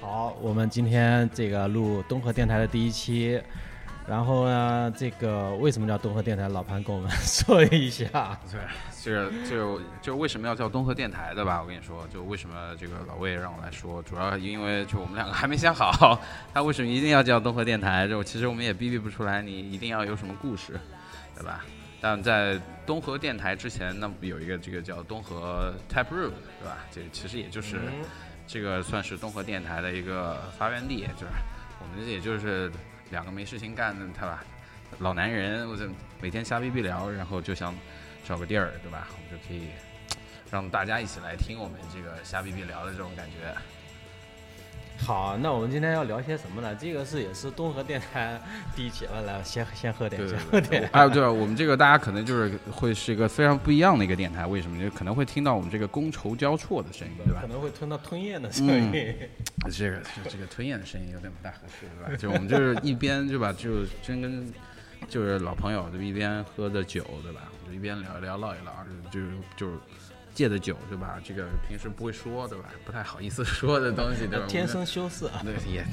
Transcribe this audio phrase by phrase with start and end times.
[0.00, 3.38] 好，我们今天这个录东河电台的第一期，
[4.08, 6.48] 然后呢，这个为什么叫东河电台？
[6.48, 8.40] 老潘跟我们 说一下。
[8.50, 8.60] 对，
[9.02, 11.60] 就是就就为什么要叫东河电台的吧？
[11.60, 16.18] 我跟你说，就为什么这个老魏让我来说，主要因为就我们两个还没想好，
[16.54, 18.08] 他为什么一定要叫东河电台？
[18.08, 20.80] 就其实我们也逼逼不出来，你一定要有什么故事，
[21.36, 21.62] 对吧？
[22.00, 26.78] 但在东河电台之前，那有一个这个叫东河 Tap Room，对吧？
[26.90, 27.78] 这其实也就是
[28.52, 31.26] 这个算是东河电台的一个发源地，就是
[31.78, 32.68] 我们也就是
[33.10, 34.42] 两个没事情干的，对吧？
[34.98, 35.88] 老男人，我就
[36.20, 37.72] 每天瞎逼逼聊，然后就想
[38.26, 39.06] 找个地儿，对吧？
[39.12, 39.68] 我们就可以
[40.50, 43.54] 让大家一起来听我们这个瞎逼逼聊的这种感觉。
[45.06, 46.74] 好，那我们今天要聊些什么呢？
[46.74, 48.38] 这个是也是东河电台
[48.76, 50.88] 第一期，来来，先先喝点，先喝点。
[50.92, 54.80] 哎，对了，我们这个大家可能就是会是一个非常不一样的一个电台，为什么？
[54.80, 57.40] 就可能会听到我们这个觥筹交错的声音，对吧？
[57.40, 58.92] 可能会听到吞咽的声音。
[59.72, 62.16] 这个这个吞咽的声音有点不大合适，对吧？
[62.16, 64.52] 就我们就是一边对吧，就真跟
[65.08, 67.40] 就是老朋友，就一边喝着酒，对吧？
[67.66, 68.72] 就一边聊一聊，唠一唠，
[69.10, 69.20] 就
[69.56, 69.72] 就。
[70.40, 71.20] 借的酒对吧？
[71.22, 72.70] 这个平时不会说对吧？
[72.86, 74.46] 不太好意思 说的东西对吧？
[74.48, 75.84] 天生羞涩，对也也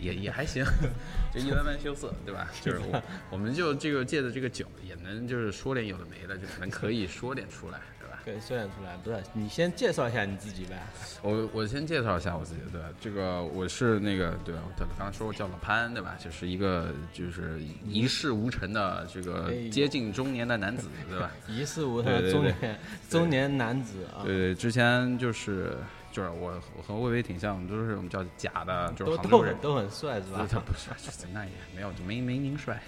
[0.00, 0.64] 也也也还行，
[1.30, 2.50] 就一般般羞涩对吧？
[2.62, 7.78] 就是我我们就这个借的这个酒也能就是说点有的没的，就可能可以说点出来。
[8.24, 10.82] 可以说点出来，不是你先介绍一下你自己呗。
[11.20, 16.16] 我我先介绍一下我自己，对这个我是那个对我，刚才说我叫老潘，对吧？
[16.18, 21.30] 就是一个就是一事无成的这个接近中年的男子，对吧？
[21.48, 22.78] 一事无成的中年
[23.10, 24.24] 中年男子啊。
[24.24, 25.76] 对，之前就是
[26.10, 30.46] 就是我我和魏巍挺像，都是我们叫假的，就是都都都很帅是吧？
[30.50, 30.88] 他不是，
[31.32, 32.82] 那也没有，就没没您帅。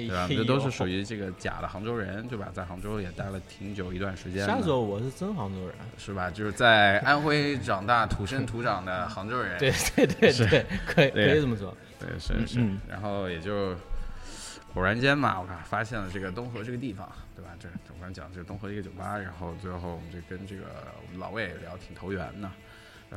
[0.00, 0.26] 对吧？
[0.28, 2.48] 这都是属于这个假的杭州人，对吧？
[2.54, 4.46] 在杭州也待了挺久一段时间。
[4.46, 6.30] 瞎说，我是真杭州人，是吧？
[6.30, 9.56] 就是在安徽长大、土生土长的杭州人。
[9.60, 11.76] 对对对对，可以可以这么说。
[11.98, 12.60] 对，是是。
[12.88, 13.74] 然后也就
[14.74, 17.50] 偶然间嘛，我看发现了这个东河这个地方，对吧？
[17.60, 20.64] 这我刚讲这个东河一个酒吧，然后最后我们就跟这个
[21.16, 22.50] 老魏聊挺投缘的。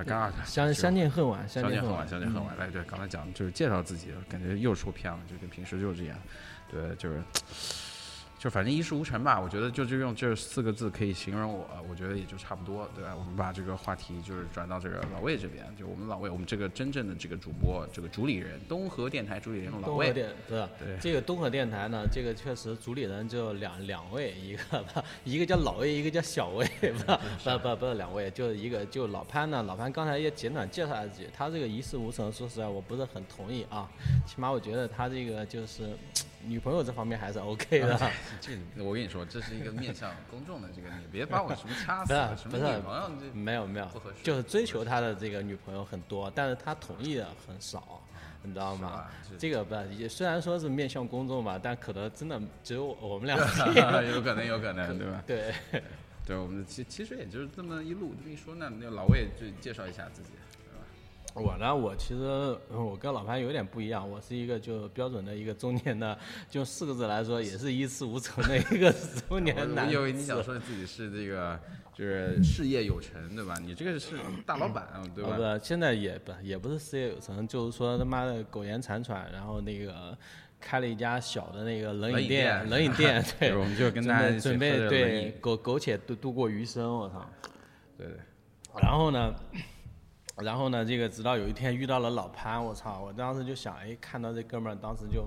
[0.03, 2.57] 刚刚相相见恨晚，相见恨晚，相见恨晚。
[2.57, 6.17] 来，对，刚才讲就是介绍自己，感觉又说偏了，就跟平时就是这样。
[6.69, 7.21] 对，就是，
[8.45, 9.41] 就反正一事无成吧。
[9.41, 13.15] 我觉得就就用这四个字可以形容我，我觉得也就差不多，对吧？
[13.17, 20.13] 我们把这个话题就是转到这个老魏这边，就我们老魏，我们这个真正的这个主播，这个主理人，东河电台主理人老魏。
[20.13, 20.67] 对，对，
[21.01, 24.85] 这个东河电台呢，这个确实主理人就两两位，一个
[25.23, 29.63] 一个叫老魏，一个叫小魏，不不不不是两位，就一个就老潘呢。
[29.63, 33.89] 老潘刚才也简短介绍了自己，他这个一事无成，说实在我不是很同意啊。
[34.27, 35.97] 起码我觉得他这个就是。
[36.47, 38.11] 女朋友这方面还是 OK 的。
[38.39, 43.87] 这我跟你说，这是一个面向公众的这个，你别把我什么掐死， 什么女朋友这没有没有，
[44.23, 48.01] 就是追求他的这个女朋友很多，但是他同意的很少，
[48.43, 49.05] 你知道吗？
[49.37, 53.35] 这个不也虽然说是面向公众吧，但可能真的只有我们俩。
[54.13, 55.23] 有可能有可能，对吧？
[55.27, 55.53] 对，
[56.25, 60.29] 对，我们其其实也就是这么一路这么一说，那那老魏就介绍一下自己。
[61.35, 66.17] 我呢，我其实我跟老潘有点不一样，我是一个就标准的一个中年的，
[66.49, 68.89] 就四个字来说，也是一事无成的一个
[69.27, 69.85] 中年男。
[69.87, 71.59] 我以为你想说自己是这个，
[71.93, 73.53] 就是事业有成，对吧？
[73.61, 74.15] 你这个是
[74.45, 75.35] 大老板，对吧？
[75.35, 80.17] 不，现在也不也不是事业有成，就是说他妈的苟延残喘，然后那个
[80.61, 87.29] 开了一家小的那个冷饮店，冷饮店， 对，我们就跟大家准备对苟苟且度度过余生，我操，
[87.97, 88.15] 对对，
[88.81, 89.35] 然后呢？
[90.37, 93.01] 然后呢，这个直到有一天遇到了老潘，我操！
[93.01, 95.25] 我当时就想，哎，看到这哥们儿，当时就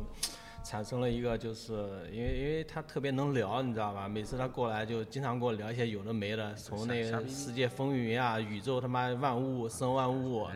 [0.62, 1.72] 产生了一个，就是
[2.12, 4.06] 因为因为他特别能聊，你知道吧？
[4.06, 10.46] 每次他过来就经常跟我聊一些有的没的，从那个世界风云啊，宇宙他妈万物生万物，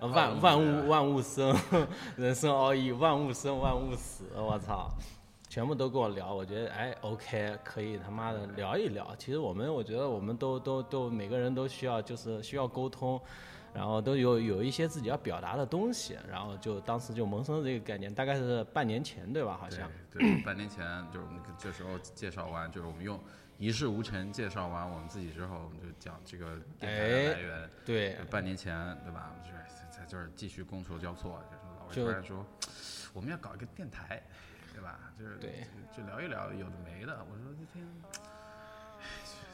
[0.00, 1.56] 万万物万物生，
[2.16, 4.90] 人生奥义，万物生万物死，我操！
[5.48, 9.14] 全部都跟我聊，我觉得哎，OK，可以他妈的聊一聊。
[9.16, 13.20] 其实我们，我觉得我们都都都每个人都需要，就是需要沟通。
[13.74, 19.56] 然后都有有一些自己要表达的东西，然后就当时就萌生了这个概念，大概是半年前对吧？
[19.58, 23.18] 好像对，半年前就是我们这时候介绍完，就是我们用
[23.58, 27.70] 一事无成介绍完我们自己之后，我们就讲这个电台的来源。
[27.84, 28.74] 对，半年前
[29.04, 29.34] 对吧？
[29.42, 29.56] 就是
[29.90, 32.46] 在这儿继续觥筹交错，就是会就突然说
[33.12, 34.22] 我们要搞一个电台，
[34.74, 34.98] 对吧？
[35.18, 35.66] 就是对
[35.96, 37.24] 就就聊一聊有的没的。
[37.30, 37.86] 我说这天。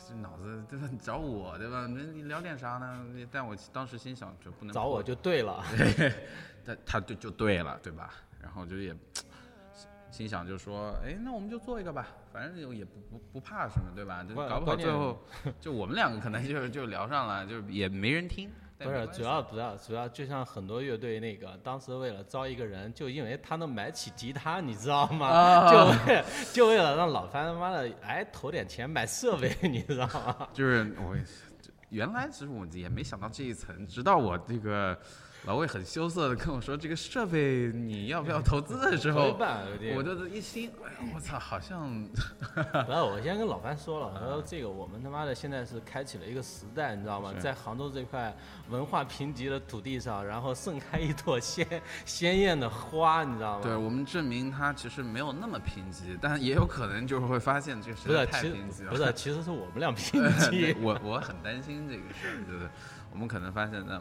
[0.09, 0.89] 唉这脑子对吧？
[0.91, 1.87] 你找我对吧？
[1.87, 3.05] 那你聊点啥呢？
[3.31, 5.63] 但我当时心想，就不能找我就对了。
[6.65, 8.13] 他他就就对了，对吧？
[8.41, 8.95] 然后就也
[10.11, 14.25] 心想就说，哎，那我们就做一个吧，反正也不不不怕什么，对吧？
[14.25, 15.19] 就搞不好最后
[15.61, 18.51] 就我们两个可能就就聊上了，就也没人听。
[18.79, 25.27] 但不是，主要主要主要，就像很多乐队那个，当时为了招一个人，就因为他能买起吉他，你知道吗？
[25.27, 30.49] 啊就为就为了让老樊他妈的哎投点钱买设备， 你知道吗？
[30.53, 31.43] 就是我也是
[31.91, 34.97] 原来其实我也没想到这一层，直到我这个
[35.49, 41.91] 老魏很羞涩的跟我说这个设备你要不要投资的时候，半有点我就一心，哎呀，我操，好像
[42.85, 47.33] 不是，我先跟老樊说了，我说这个我们他妈的现在是开启了一个时代，你知道吗？
[47.41, 48.37] 在杭州这块
[48.69, 51.67] 文化贫瘠的土地上，然后盛开一朵鲜
[52.05, 53.63] 鲜艳的花，你知道吗？
[53.63, 58.91] 对我们证明它其实没有那么贫瘠，但也有可能就是会发现这个实不是，在太贫瘠了。
[58.91, 60.77] 不是，其实是我们俩 贫瘠。
[60.83, 62.69] 我我很担心这个事儿，就是
[63.11, 63.99] 我们可能发现那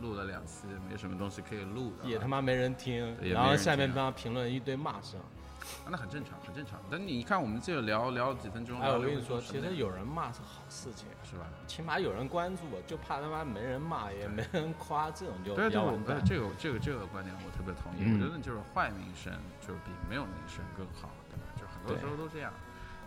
[0.00, 5.18] 录了两期没什么东西可以录的，也他妈没人听，然后下面帮他评论一堆骂声。
[5.20, 6.78] 啊那很正常，很正常。
[6.90, 11.46] 但你看我们这聊聊几分钟，哎，我跟你说，其实有人骂是好事情，是吧？
[11.66, 16.16] 起码有人关注我，就怕他妈没人骂，也没人夸，这种就对对，我比较完蛋。
[16.16, 18.04] 呃这个这个这个观点我特别同意。
[18.04, 19.32] 嗯我觉得就是坏名声
[19.62, 21.48] 就是比没有名声更好，对吧？
[21.56, 22.52] 就很多时候都这样，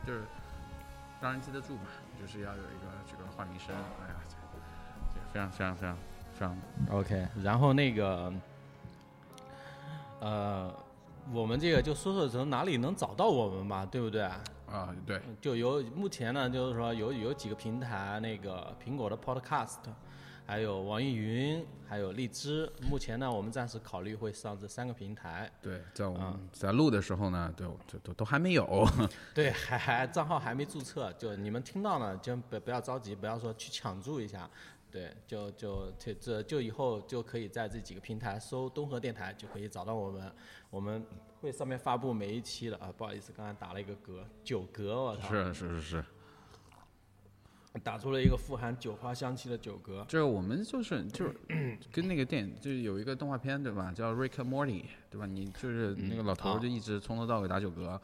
[0.03, 0.23] 就是
[1.21, 3.69] 让人记得住嘛，就是要有一个这个坏名声。
[4.01, 4.33] 哎呀，这
[5.13, 5.95] 这非常非常非常
[6.37, 6.55] 非常
[6.91, 8.31] OK，然后那个，
[10.19, 10.71] 呃，
[11.33, 14.21] 我们这个就说说从哪里能找到我们吧，对不对？
[14.21, 19.77] 啊，对，就有目前呢，就是说有有几个平台，那个苹果的 Podcast，
[20.45, 22.71] 还有网易云，还有荔枝。
[22.87, 25.51] 目前呢，我们暂时考虑会上这三个平台。
[25.59, 28.87] 对，在我啊们在录的时候呢，对，都都都还没有。
[29.33, 34.47] 对，还还账号还没注册，就你们听到呢，就不不要着急，不要说去抢注一下。
[34.97, 40.31] 对，就就这这就以后就可以在这几个平台搜东河电台，就可以找到我们。
[40.71, 41.05] 我们
[41.39, 46.05] 会上面发布每一期的啊，不好意思，刚才打了一个嗝，九嗝，我操，是是是是，
[47.83, 50.03] 打出了一个富含酒花香气的九嗝。
[50.07, 51.35] 这个我们就是就是
[51.93, 55.27] 跟那个电影就是有一个动画片对吧，叫《Rick and Morty》对吧？
[55.27, 57.99] 你就是那个老头就一直从头到尾打九嗝，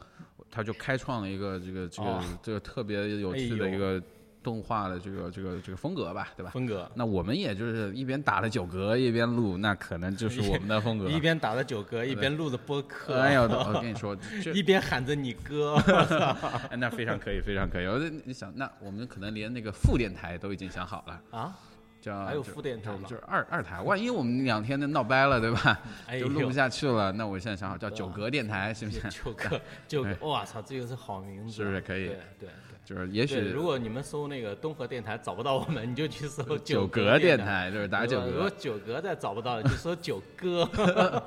[0.48, 4.00] 他就开创了一个这个这个哦这个特别有趣的一个
[4.44, 6.50] 动画的这个这个这个风格吧，对吧？
[6.52, 11.08] 风格，那我们也就是一边打着九格一边录，那可能就是我们的风格。
[11.10, 14.14] 一边打着九格，一边录着播客，哎呦，我跟你说，
[14.54, 15.76] 一边喊着你哥，
[16.70, 17.86] 哎那非常可以，非常可以。
[17.86, 21.56] 我就你想，那我们可能连那个副电台都已经想好了，啊，
[22.02, 23.80] 叫还有副电台吗就就是二二台。
[23.80, 25.80] 万一我们两天的闹掰了，对吧？
[26.06, 29.08] 哎呦就录不下去了，那我现在想好叫九格电台，行不行？
[29.08, 32.50] 九格，九格，我操，这个是好名字，是不是可以对。
[32.84, 37.44] 就是也，许如果你们搜那个东河电台找不到我们，你就去搜九格格电台。
[37.44, 40.68] 台，就是打九格如果，九格再找不到，你就搜九哥。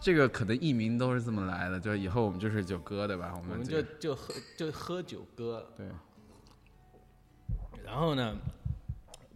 [0.00, 3.32] 这个可能艺名都是这么来的，就是以后我们就是九哥，对吧？
[3.34, 5.66] 我我们就就喝就喝酒哥。
[5.76, 5.86] 对，
[7.84, 8.36] 然后呢，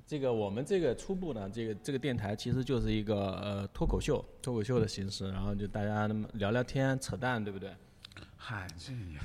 [0.07, 7.75] 这个我们这个初步呢，这个这个电台其实就是一个呃脱口秀，脱口秀的形式，然后就大家那么聊聊天、扯淡，对不对？
[8.37, 9.19] 嗨，这也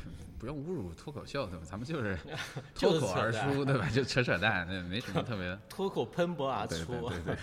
[0.45, 1.65] 不用侮辱脱口秀，对吧？
[1.65, 2.15] 咱们就是
[2.75, 3.89] 脱口而出，对吧？
[3.89, 5.59] 就扯扯淡，那没什么特别的。
[5.67, 7.09] 脱口喷薄而出。
[7.09, 7.35] 对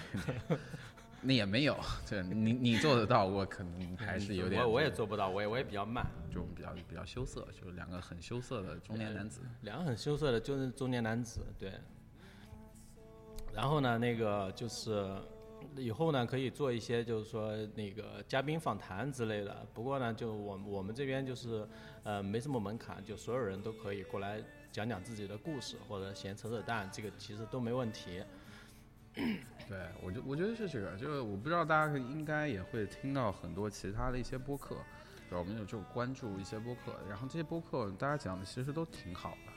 [0.49, 0.56] 对，
[1.21, 1.76] 那也没有，
[2.09, 4.62] 对你你做得到，我可能还是有点。
[4.62, 6.06] 我我也做不到，我也我也比较慢。
[6.30, 9.40] 就比较比较羞涩，就是两个很羞涩的中年男子。
[9.62, 11.73] 两个很羞涩的，就是中年男子，对。
[13.52, 15.12] 然后呢，那个就是
[15.76, 19.66] 以后呢可以做一些，就是说那个嘉宾访谈之类的。
[19.75, 21.68] 不过呢，就我我们这边就是
[22.04, 28.23] 呃没什么门槛，就所有人都可以过来讲讲自己的故事，或者闲扯扯淡，这个其实都没问题。
[29.68, 34.76] 对，我就我觉得是这个，就是我不知道大家应该也会听到很多其他的一些播客，
[35.28, 35.38] 对吧？
[35.38, 39.52] 我们有就关注一些播客，然后这些播客大家讲的其实都挺好的，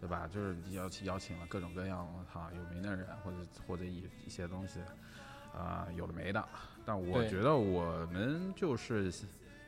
[0.00, 0.26] 对吧？
[0.26, 4.80] 就是邀请邀请了各种各样哈有名的人，或者或者一一些东西，
[5.54, 6.48] 啊、有的没的。
[6.86, 9.12] 但我觉得我们就是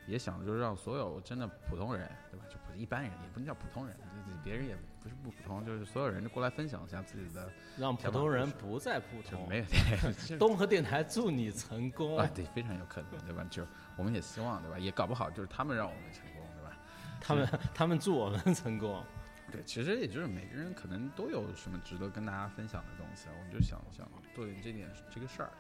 [0.09, 2.47] 也想就是让所有真的普通人，对吧？
[2.49, 9.47] 就一般人，也不能叫普通人，就是别人也不是不普通，就是所有人就过来分享一下自己的，让普通人不再普通。
[9.49, 12.19] 没有对， 东河电台祝你成功。
[12.19, 13.47] 啊，对，非常有可能，对吧？
[13.51, 14.79] 就我们也希望，对吧？
[14.79, 16.79] 也搞不好就是他们让我们成功，对吧？
[17.21, 19.05] 他们他们祝我们成功。
[19.51, 25.51] 对，其实也就是每个人可能都有什么值得跟大家分享的东西，我们就想想做这点这个事儿，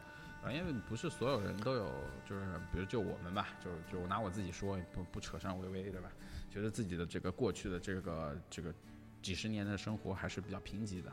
[0.45, 1.90] 啊，因为不是所有人都有，
[2.28, 6.09] 就是比如就我们吧，就就我拿我自己说，不不扯上微微，对吧？
[6.50, 8.73] 觉得自己的这个过去的这个这个
[9.21, 11.11] 几十年的生活还是比较贫瘠的，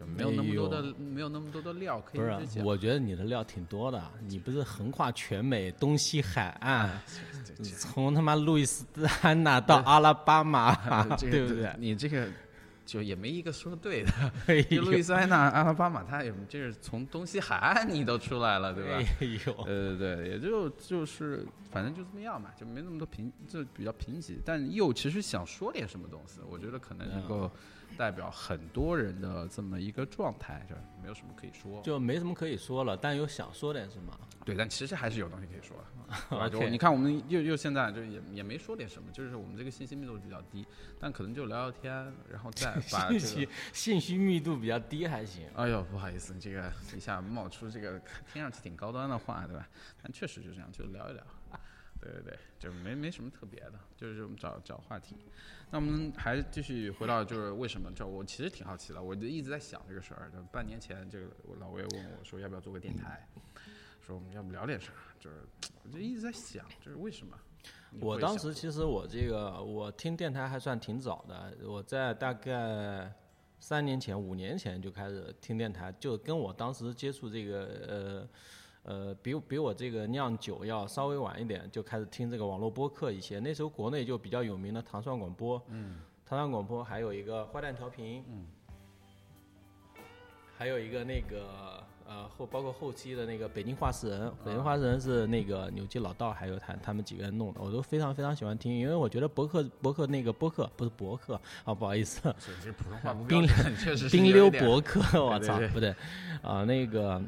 [0.00, 7.00] 就没有那么多的、没有那么多的料可以不是，我觉得你的料挺多的，你不是横跨全美东西海岸，
[7.78, 8.84] 从他妈路易斯
[9.22, 10.74] 安那到阿拉巴马，
[11.16, 11.72] 这个 对不对？
[11.78, 12.26] 你这个
[12.84, 14.10] 就也没一个说对的。
[14.80, 18.90] 路易，斯安那、阿拉巴马，它也就是从东西海岸你都出来了，对吧？
[19.20, 27.50] 哎呦，对对对，也就就是反正就这么样嘛，就没那么多贫，就比较贫瘠，但又其实想说点什么东西，我觉得可能能够
[27.96, 31.80] 代表很多人的这么一个状态，就没有什么可以说。
[31.82, 34.12] 就没什么可以说了，但又想说点什么。
[34.44, 35.74] 对，但其实还是有东西可以说
[36.38, 36.50] 的？
[36.50, 40.66] 就你看，我们又又现在就也也没说点什么，就是我们这个信息密度比较低，
[41.00, 41.92] 但可能就聊聊天，
[42.30, 43.48] 然后再 把这信息。
[43.72, 45.46] 信息密度比较低还行。
[45.54, 47.98] 哎呦，不好意思，这个一下冒出这个
[48.32, 49.66] 听上去挺高端的话，对吧？
[50.02, 51.24] 但确实就这样，就聊一聊。
[52.04, 55.16] 对对对，就没没什么特别的，就是我们找找话题。
[55.70, 60.30] 那我们还继续回到就是为什么这我其实挺好奇的，我就一直在想这个事儿。
[60.30, 63.26] 就半年前，这个我老魏问我说要不要做个电台，
[64.06, 65.36] 说我们要不聊点啥，就是
[65.82, 67.36] 我就一直在想，就是为什么？
[68.00, 73.12] 我当时其实我这个我听电台还算挺早的，我在大概
[73.60, 78.28] 三年前、五年前就开始听电台，就跟我当时接触这个呃
[78.84, 83.40] 呃比比我这个酿酒要稍微晚一点，就开始听这个网络播客一些。
[83.40, 88.46] 那时候国内就比较有名的糖蒜广播，嗯，糖蒜广播还有一个坏蛋调频，嗯，
[90.56, 91.82] 还有一个那个。
[92.06, 105.94] 呃，后包括后期的那个北京话事人，北京话事人是那个扭机老道还有他他们几个人弄的，我都非常非常喜欢听，因为我觉得博客博客那个博客不是博客啊，不好意思，这这普通话不冰标准，确实是冰溜博客，我操，不对，
[106.42, 107.22] 啊，那个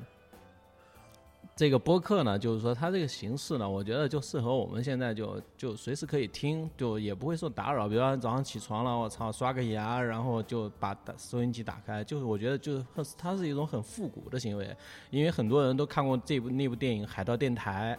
[1.56, 7.88] 这个播客呢，就是说它这个形式呢，我觉得就适合我们现在就就随时可以听，就也不会受打扰。
[7.88, 12.84] 比方说早上起床了，我操，刷个牙，然后就把收音机打开，就是我觉得就是
[13.16, 14.76] 它是一种很复古的行为，
[15.08, 17.98] 因为很多人都看过这部那部电影《海盗电台》。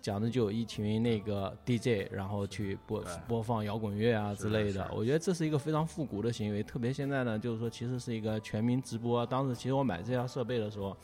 [0.00, 4.32] 讲的就有一群那个 DJ，然后去播播放摇滚乐啊。
[4.32, 9.26] 之类的我觉得这是一个非常复古的行为，特别现在呢，就是说其实是一个全民直播。
[9.26, 10.96] 当时其实我买这套设备的时候，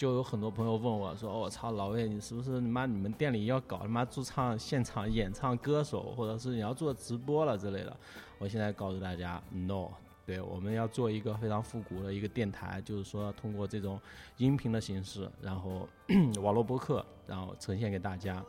[0.00, 7.94] 就有很多朋友问我说：“我、操，老魏，你是不是你妈你们店里要搞他妈驻唱现场演唱歌手，或者是你要做直播了之类的？”
[8.40, 9.88] 我现在告诉大家，no。
[10.24, 14.00] 对，我们要做一个非常复古的一个电台，就是说通过这种
[14.38, 15.86] 音频的形式，然后
[16.40, 18.42] 网络播客，然后呈现给大家。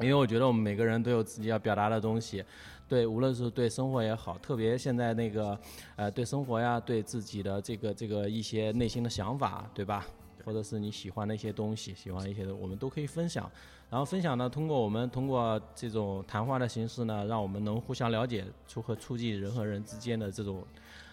[0.00, 2.42] 因为我觉得我们每个人都有自己要表达的东西，
[2.88, 5.58] 对，无论是对生活也好，特别现在那个，
[5.96, 10.06] 呃，对生活呀，对自己的这个这个一些内心的想法，对吧？
[10.44, 13.50] 或者是你喜欢的一些东西，喜欢一些的，我们都可以分享。
[13.90, 20.66] 然后分享呢，通过我们通过这种谈话的形式呢，让我们能互相了解，如何促进人和人之间的这种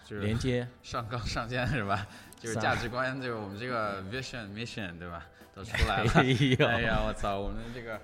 [0.04, 0.66] 就是连接。
[0.82, 2.06] 上纲上线是吧？
[2.40, 5.26] 就是价值观，就是我们这个 vision mission 对吧？
[5.54, 6.10] 都出 来了。
[6.14, 8.00] 哎呀，我操，我们这个，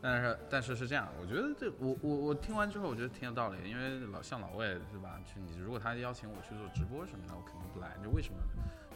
[0.00, 5.20] 但是但是是这样，我觉得这我我我听完之后，我觉得挺有道理的，因为老像老魏是吧？
[5.26, 7.94] 就你如果他邀请我去做直播什么的，我肯定不来。
[8.02, 8.40] 就为什么？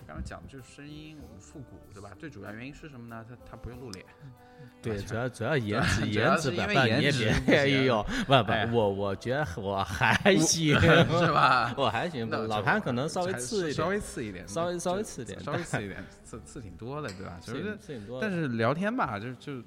[0.04, 2.10] 就刚才讲的就是声音，我们复古对吧？
[2.18, 3.24] 最主要原因是什么呢？
[3.28, 4.04] 他他不用露脸。
[4.80, 11.74] 对，主要 主要颜值主要颜值吧，颜值哎行呦， 不哎不，我我觉得我还行，是吧？
[11.76, 17.38] 我还行，那老潘可能稍微次一稍微点，次一点，稍微稍微次一点稍微次一点，次次挺多的，对吧？
[17.40, 17.78] 就是。
[18.20, 19.62] 但是聊天吧，就就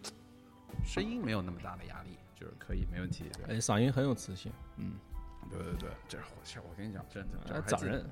[0.85, 3.25] 声音没有那么大的压力，就是可以没问题。
[3.47, 4.93] 哎，嗓音很有磁性，嗯，
[5.49, 8.05] 对对对，这我这我跟你讲，真的，找人，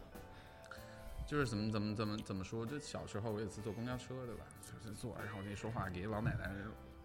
[1.27, 2.65] 就是怎么怎么怎么怎么说？
[2.65, 4.43] 就小时候我有一次坐公交车，对吧？
[4.61, 6.51] 就是坐，然后我那说话给老奶奶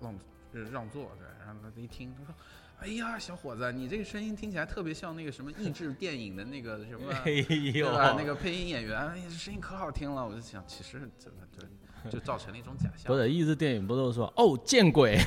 [0.00, 0.14] 让
[0.70, 2.34] 让座，对，然后她一听，她说
[2.80, 7.10] ：“哎呀，小伙子，你这个声音听起来特别像那个什么益智电影的那个什么。
[7.24, 8.14] ”哎对呦，吧？
[8.18, 10.26] 那个配音演员，哎呀，声音可好听了。
[10.26, 11.68] 我就想，其实真的对，
[12.10, 13.12] 就造成了一种假象。
[13.12, 15.18] 不是一直电影不都是说哦见鬼，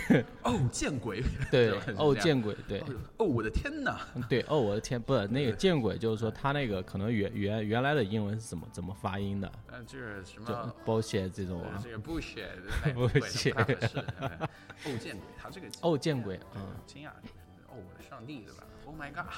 [0.43, 1.21] 哦，见鬼！
[1.51, 2.85] 对 哦见鬼，对哦
[3.17, 3.99] 哦，我的天哪！
[4.29, 13.99] 对，哦我的天，不是那个见鬼，就是说他那个可能原原原来的英文是怎么怎么发音的，嗯，就是什么？bullshit 这种啊，呃这个不会的 bullshit 不太合适。
[14.19, 14.39] 哎
[14.85, 15.21] 哦，见鬼！
[15.37, 17.09] 他这个哦见鬼，对嗯惊讶，
[17.69, 19.31] 哦，我的上帝，对吧？Oh my god！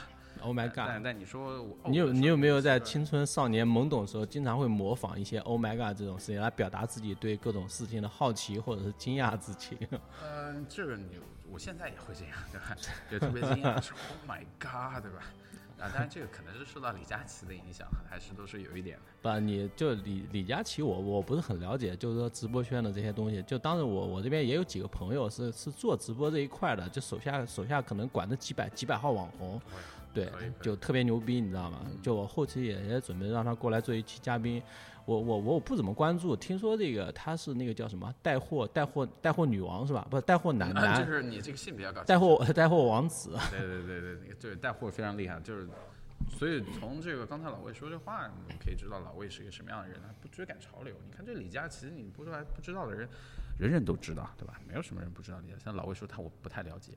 [0.46, 0.86] ，Oh my god。
[0.88, 9.78] 但但你说我，哦你有你有没有在青春少年懵懂的时候，经常会模仿一些 “Oh my god” 这种事情来表达自己对各种事情的好奇或者是惊讶之情？
[10.24, 11.20] 嗯，这个你
[11.52, 12.76] 我现在也会这样，对吧？
[13.10, 15.24] 就特别惊讶， 说 Oh my God，对吧？
[15.78, 19.04] 啊，当然这个可能是受到李佳琦的影响，还是都是有一点的。
[19.22, 23.44] 不，你就李李佳琦，我我不是很了解，就是说直播圈的这些东西。
[23.44, 29.62] 就当时我我这边也有几个朋友是是做直播这一块的，就手下手下可能管着几百几百号网红，
[30.24, 31.82] 对就特别牛逼，你知道吗？
[32.02, 34.62] 就我后期也也准备让他过来做一期嘉宾。
[35.06, 40.08] 我我我不怎么关注，听说这个他是那个叫什么带货带货带货女王是吧？
[40.10, 43.38] 不是带货男啊，就是你这个性比较搞带货带货王子。
[43.52, 45.68] 对对对对，那个对带货非常厉害，就是，
[46.40, 50.96] 所以从这个刚才老魏说这话，你可以知道老魏是一个什么样的人，他不追赶潮流。
[51.06, 53.08] 你看这李佳琦，你不知道不知道的人，
[53.60, 54.60] 人人都知道，对吧？
[54.68, 55.66] 没有什么人不知道李佳琦。
[55.66, 56.94] 像老魏说他我不太了解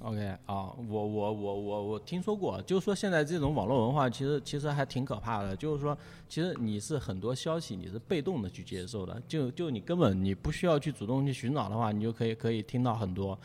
[0.00, 5.96] ，OK，OK 啊，我我我我我听说过，就是说现在这种网络文化其实其实还挺可怕的，就是说
[6.28, 13.38] 其实你是很多消息你是被动的去接受的，就就你根本你不需要去主动去寻找的话，你就可以可以听到很多。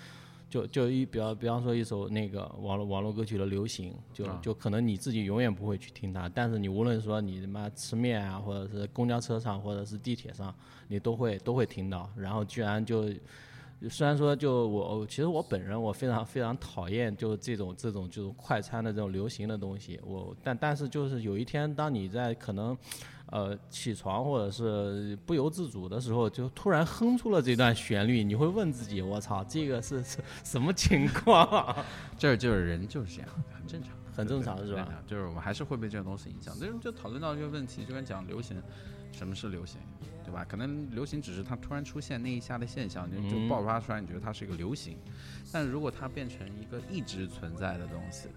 [0.48, 10.54] 就就一比方比方说一首那个网络网络歌曲的流行，就啊就可能你自己永远不会去听它，但是你无论说你他妈吃面啊，或者是公交车上，或者是地铁上，
[10.88, 13.10] 你都会都会听到，然后居然就
[13.90, 22.76] 虽然说就我，其实我本人我非常非常讨厌就这种这种就是快餐的这种流行的东西，我但但是就是有一天当你在可能，
[23.28, 31.76] 呃起床或者是不由自主的时候，就突然哼出了这段旋律，你会问自己，我操，这个是是什么情况？
[32.18, 33.92] 这 就是人就是这样，很正常。
[34.16, 34.88] 很正常是吧？
[35.06, 36.56] 就是我们还是会被这个东西影响。
[36.58, 38.56] 这就讨论到这个问题，就跟讲流行，
[39.16, 39.80] 什么是流行，
[40.24, 40.46] 对吧？
[40.48, 44.98] 可能流行只是它突然出现那一下的现象，就就爆发出来，你觉得它是一个流行。
[45.52, 48.28] 但如果它变成一个一直存在的东西，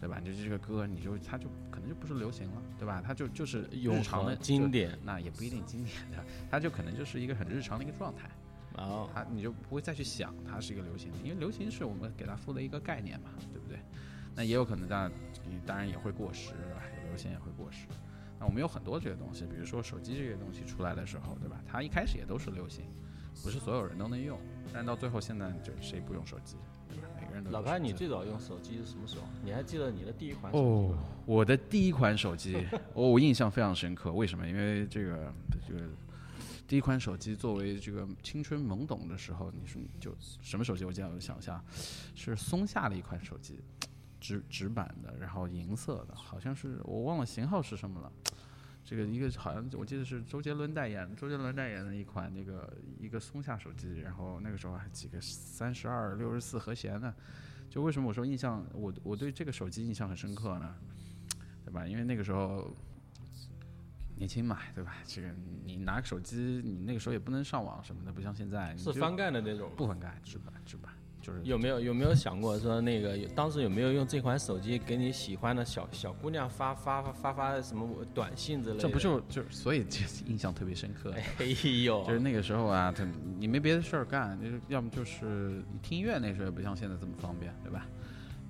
[0.00, 0.20] 对吧？
[0.22, 3.02] 你就这个歌，你就它就可能就不是流行了，对吧？
[3.04, 8.28] 它就就是永日常的经，典，那也不一定经典的， 它就可能就是一个很日常的一个状态。
[8.76, 13.78] 然后它你就不会再去想它是一个流行，因为流行是我们给它赋的一个概念嘛，对不对？
[14.34, 15.12] 那也有可能当然
[15.64, 16.82] 当然也会过时，对吧？
[17.02, 17.86] 有流行也会过时。
[18.44, 21.62] 那我们有很多这个东西，比如说手机这个东西出来的时候，对吧？
[21.66, 22.84] 它一开始也都是流行，
[23.42, 24.38] 不是所有人都能用，
[24.70, 26.58] 但到最后现在就谁不用手机，
[26.90, 27.08] 对吧？
[27.18, 29.22] 每个人都有老潘，你最早用手机是什么时候？
[29.42, 32.54] 你还记得你的第一款手机哦？，我的第一款手机，
[32.92, 34.12] 哦，我印象非常深刻。
[34.12, 34.46] 为什么？
[34.46, 35.32] 因为这个
[35.66, 35.80] 这个
[36.68, 40.84] 第一款手机作为这个青春懵懂的时候，你说就什么手机？
[40.84, 41.64] 我记得我想一下，
[42.14, 43.58] 是松下的一款手机，
[44.24, 48.10] 直直板的，然后银色的，好像是我忘了型号是什么了。
[48.82, 57.14] 这个一个好像我记得是周杰伦代言，周杰伦代言的一款那个一个松下手机，然后那个时候还几个三十二、六十四和弦呢。
[57.68, 60.74] 就为什么我说印象我我对这个手机印象很深刻呢？
[61.66, 61.86] 对吧？
[61.86, 62.74] 因为那个时候
[64.16, 64.96] 年轻嘛，对吧？
[65.04, 65.28] 这个
[65.66, 69.70] 你拿个手机，你那个时候也不能上网什么的，不像现在你是翻盖的那种。
[69.76, 70.93] 不翻盖，直板直板，
[71.24, 78.82] 就是有没有有没有想过说那个当时有没有用这款手机给你喜欢的小小姑娘发发发发发什么短信之类的？
[78.82, 81.14] 这不就就所以这 印象特别深刻。
[81.38, 81.44] 哎
[81.84, 83.06] 呦，就是那个时候啊，他
[83.38, 87.86] 你没别的事儿干，就是要么就是你听音乐，那时候也不像现在这么方便，对吧？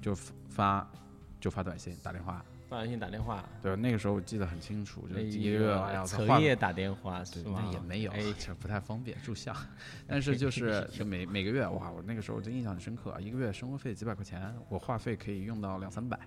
[0.02, 0.12] 就
[0.48, 0.90] 发
[1.38, 3.76] 就发短信、打电话，发短信打电话，对？
[3.76, 7.62] 那个时候我记得很清楚，就一个月，哎呀，彻画夜打电话是对，吗？
[7.64, 9.54] 那也没有，哎，这不太方便住校。
[10.06, 16.18] 但是就是就 每每个月，哇，我那个时候就印象很深刻啊，一个月生活费几百块钱，我话费可以用到两三百。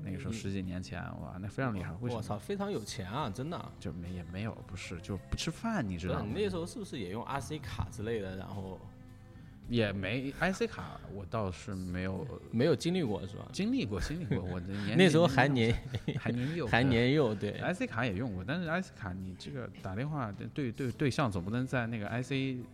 [0.00, 1.90] 那个时候十几年前，哇，那非常厉害。
[2.00, 2.18] 为什么？
[2.18, 3.72] 我操，非常有钱啊，真的。
[3.80, 6.32] 就没也没有，不是，就不吃饭，你知道吗你？
[6.40, 8.36] 那时候是不是也用 RC 卡之类的？
[8.36, 8.78] 然后
[9.68, 13.46] 也没 IC 卡，我倒是没有没有经历过是吧？
[13.52, 14.42] 经历过，经历过。
[14.42, 15.74] 我的年那时候还年
[16.18, 22.64] 还年幼， 还年幼，对，IC 卡也用过，但是 IC 卡你这个打电话对对对象总不能在那个 IC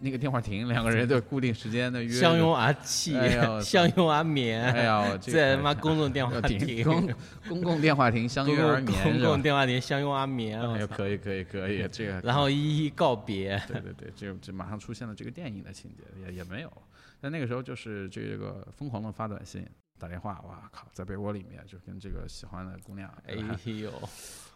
[0.00, 2.12] 那个电话亭两个人都固定时间的约。
[2.20, 3.14] 相拥而泣
[3.62, 4.62] 相拥而眠。
[4.72, 7.08] 哎呀，在他妈公众电话 亭，公
[7.48, 9.02] 公共电话亭相拥而眠？
[9.02, 13.60] 公共电话亭相拥而眠，哎呦，可以可以可以， 这个然后一一告别。
[13.66, 16.72] 对对对，这这马上出现了这个电影的情节，也也没有。
[17.20, 19.66] 但那个时候就是这个疯狂的发短信、
[19.98, 23.90] 打电话，哇靠，在被窝里面就跟这个喜欢的姑娘，哎呦，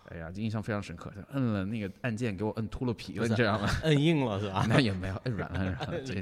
[0.06, 1.12] 哎呀，印象非常深刻。
[1.32, 3.68] 摁了那个按键，给我摁秃了皮了，你知道吗？
[3.84, 4.64] 摁硬了是吧？
[4.70, 6.14] 那也没有，摁软了，摁软了， 这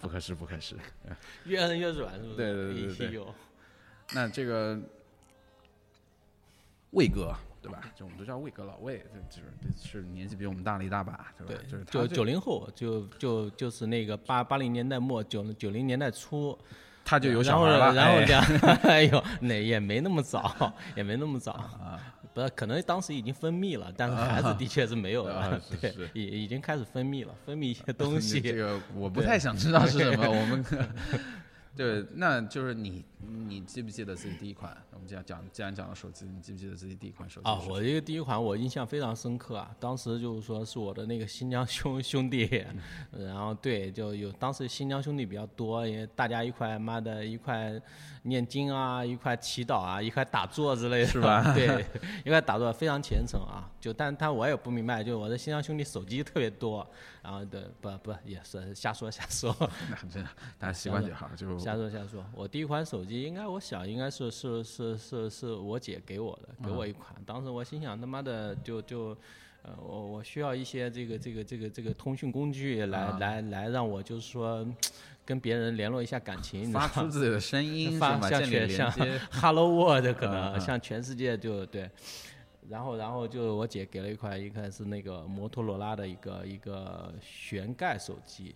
[0.00, 0.74] 不合适，不合适。
[1.44, 2.36] 越摁越软是不是？
[2.36, 3.24] 对对对对
[4.14, 4.78] 那这个
[6.92, 7.92] 魏哥，对吧？
[7.94, 11.52] 就我们都叫魏哥老魏，这就是是年纪比我们大了一大把，对吧？
[11.62, 16.56] 对，就是他就九零后，就就就是那个八八零年代末九九零年代初，
[17.06, 18.42] 他就有小孩了，哎然后两，
[18.82, 22.00] 哎呦，那也没那么早，也没那么早啊，
[22.34, 30.64] 不，可能当时已经分泌了，但是孩子的确是没有啊 了，对已已经开始分泌了，分泌一些东 西这，个我不太想知道是什么，我们。
[31.76, 33.04] 对，那就是你，
[33.48, 34.76] 你记不记得自己第一款？
[34.92, 37.48] 我们既然讲，既然讲到手机，你记不记得自己第一款手机？
[37.48, 42.64] 啊，我这个第一款我印象非常深刻啊，当时就是说是我的那个新疆兄 兄弟，
[43.10, 47.80] 然后对，就有当时新疆兄弟比较多，因为大家一块妈的一块
[48.22, 51.84] 念经啊，一块祈祷啊，一块打坐之类的，是吧 对，
[52.24, 56.86] 一块打坐非常虔诚啊，就但但我也不明白，就我的新疆兄弟手机特别多，
[57.22, 59.54] 然后的不不也是瞎说瞎说。
[59.90, 62.24] 那真的，大家习惯就好，就瞎说瞎说。
[62.34, 67.14] 我第一款手机应该我想应该是是是是是我姐给我的，给我一款。
[67.24, 69.16] 当时我心想他妈的就就，
[69.62, 74.66] 呃我我需要一些这个这个这个这个通讯工具来来来让我就是说
[75.24, 78.28] 跟别人联络一下感情，发出自己的声音，是发吧？
[78.28, 78.90] 像全像。
[79.30, 81.90] Hello World 可嗯能嗯向全世界就对，
[82.68, 88.54] 然后然后就我姐给了一块，一块是那个摩托罗拉的一个一个旋盖手机，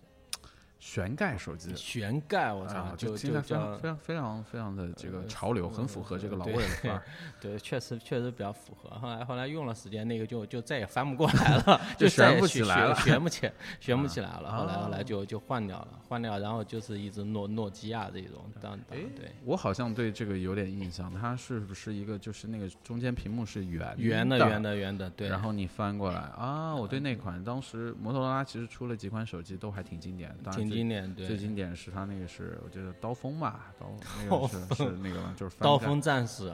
[0.81, 1.71] 旋盖手机。
[1.75, 7.03] 旋盖我操啊，就听就起来非常非常非常非常的这个潮流，很符合这个老对魏的范儿。
[7.39, 8.89] 对，确实确实比较符合。
[8.97, 14.49] 后来后来用了时间，那个就就再也翻不过来了， 就旋不起来了旋旋不起，旋不起来了。
[14.49, 19.31] 啊后来后来就就换掉了，换掉，然后就是一直诺诺基亚这种，当对。
[19.45, 25.29] 我好像对这个有点印象，它是不是一个就是那个中间屏幕是圆圆的的圆的圆的，对。
[25.29, 31.27] 然后你翻过来啊，我对那款当时摩托罗拉其实出了几款手机都还挺经典，当然经典，对。
[31.27, 36.53] 最经典是他那个是我觉得刀锋吧，刀那个是是那个就是刀锋战士，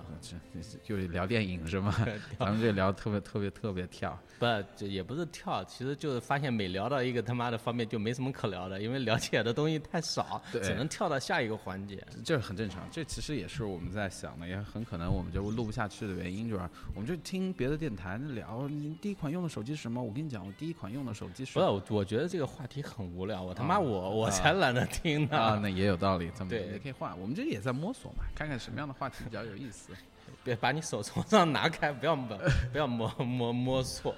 [0.83, 1.93] 就聊电影是吗？
[2.39, 12.05] 咱们这聊特别特别特别跳，不，这也不是跳，其实就是发现每聊到一个他妈的方面就没什么可聊的，因为了解的东西太少，只能跳到下一个环节。
[12.23, 12.87] 这很正常。
[12.91, 20.01] 这其实也是我们在想的，也很可能我们就录不下去的原因，就是我们就听别的电台聊，你第一款用的手机是什么？
[20.01, 25.37] 我跟你讲，我第一款用的手机是不是，我我觉得这个话题很无聊，我他妈啊我我啊才懒得听呢。
[25.37, 27.17] 啊，那也有道理，咱们对也可以换。
[27.19, 29.91] 我们这也在摸索嘛，看看什么样的话题比较有意思。
[30.43, 32.37] 别把你手从上拿开，不要摸，
[32.71, 34.15] 不要摸摸摸索。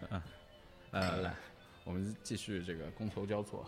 [0.90, 1.34] 呃，来，
[1.84, 3.64] 我们继续这个觥筹交错。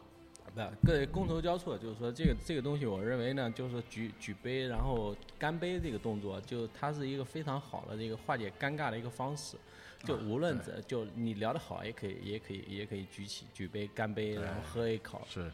[0.54, 9.56] 不，各觥筹交错，就是说这个这个东西，我认为呢，就是举举杯，然后干杯这个动作，就它是一个非常好的这个化解尴尬的一个方式。
[10.04, 15.26] 就无论怎，就你聊得好，也可以，也可以，也可以举起举杯干杯，然后喝一口。
[15.28, 15.50] 是，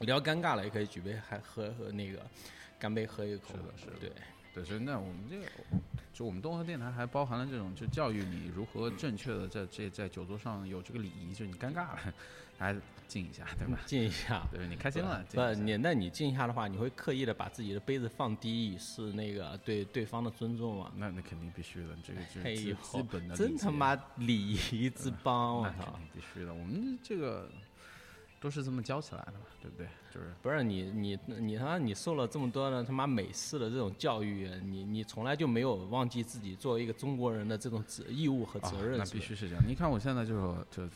[0.00, 2.20] 聊尴尬了，也可以举杯还喝喝那个
[2.78, 3.54] 干杯喝一口。
[3.54, 4.12] 是的是的对。
[4.54, 5.46] 对，所以那我们这个，
[6.14, 12.14] 就我们东河电台还包含了这种，就教育你如何正确的在这在酒桌上有这个礼仪，就你尴尬了，
[12.58, 13.78] 还敬一下， 对吧？
[13.86, 14.42] 静一下。
[14.50, 20.90] 对你开心了，敬不你那你静一下的话，你会刻意的把自己的杯子放低，以示那个对对方的尊重吗？
[20.96, 25.58] 那那肯定必须的，这个就是基基本的真他妈礼仪之邦！
[25.58, 27.48] 我那肯必须的，我们这个
[28.40, 29.86] 都是这么教起来的嘛，对不对？
[30.12, 39.62] 就是不是你你你他妈你受了这么多的他妈美式的这种教育，你你从来就没有忘记自己作为一个中国人的这种责义务和啊责任，那必须是这样。
[39.66, 40.88] 你看我现在就就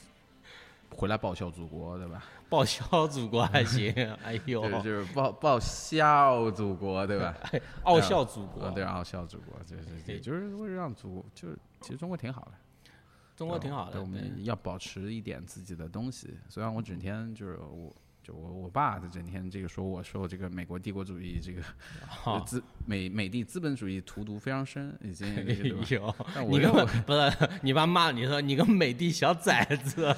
[0.94, 2.24] 回来报效祖国，对吧？
[2.48, 3.92] 报效祖国还行，
[4.24, 7.34] 哎呦，对，就是报报效祖国，对吧？
[7.84, 12.52] 傲笑祖国啊，，对，傲笑祖国，就是也就是为了让祖，就是其实中国挺好的，
[13.36, 16.36] 中国挺好的，对我们要保持一点自己的东西。
[16.48, 17.94] 虽然我整天就是我。
[18.22, 21.62] 就我我爸就整天这个说我说我这个美国帝国主义这个
[22.44, 30.14] 资美美帝资本主义荼毒非常深，已经哎这个对吧呦，你跟我不是你爸骂你说你个美帝小崽子，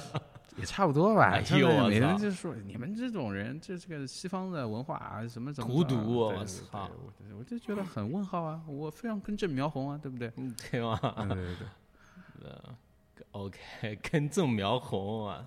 [0.57, 1.31] 也差不多吧。
[1.31, 10.31] 哎他们呦每人操就说你们这种人，这这个西方的文化啊，什么怎么荼着啊毒我操对我我就觉得很问号啊，我非常根正苗红啊，对不对？
[10.37, 10.97] 嗯对吗？
[11.29, 12.47] 对对对。
[13.31, 15.43] OK，根正苗红啊，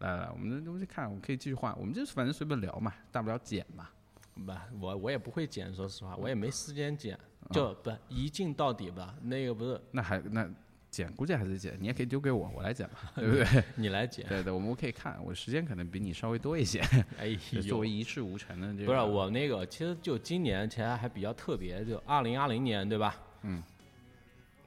[0.00, 3.88] 来来，我们我们就看，我们可以继续换，我们就是反正随便聊嘛，大不了剪嘛。
[4.34, 7.18] 不，我我也不会剪，说实话，我也没时间剪，
[7.50, 9.14] 就不一镜到底吧。
[9.22, 10.48] 那个不是那还那
[10.90, 13.64] 剪，估计还是剪，你也可以丢给我，我来剪嘛，对不对？
[13.76, 16.80] 你来剪，对对，我们可以看，我时间可能比你稍微多一些，
[17.18, 18.86] 哎呦作为，一事无成的这个。
[18.86, 23.14] 不是我那个，其实就今年其实还比较特别，就二零二零年对吧？
[23.42, 23.62] 嗯，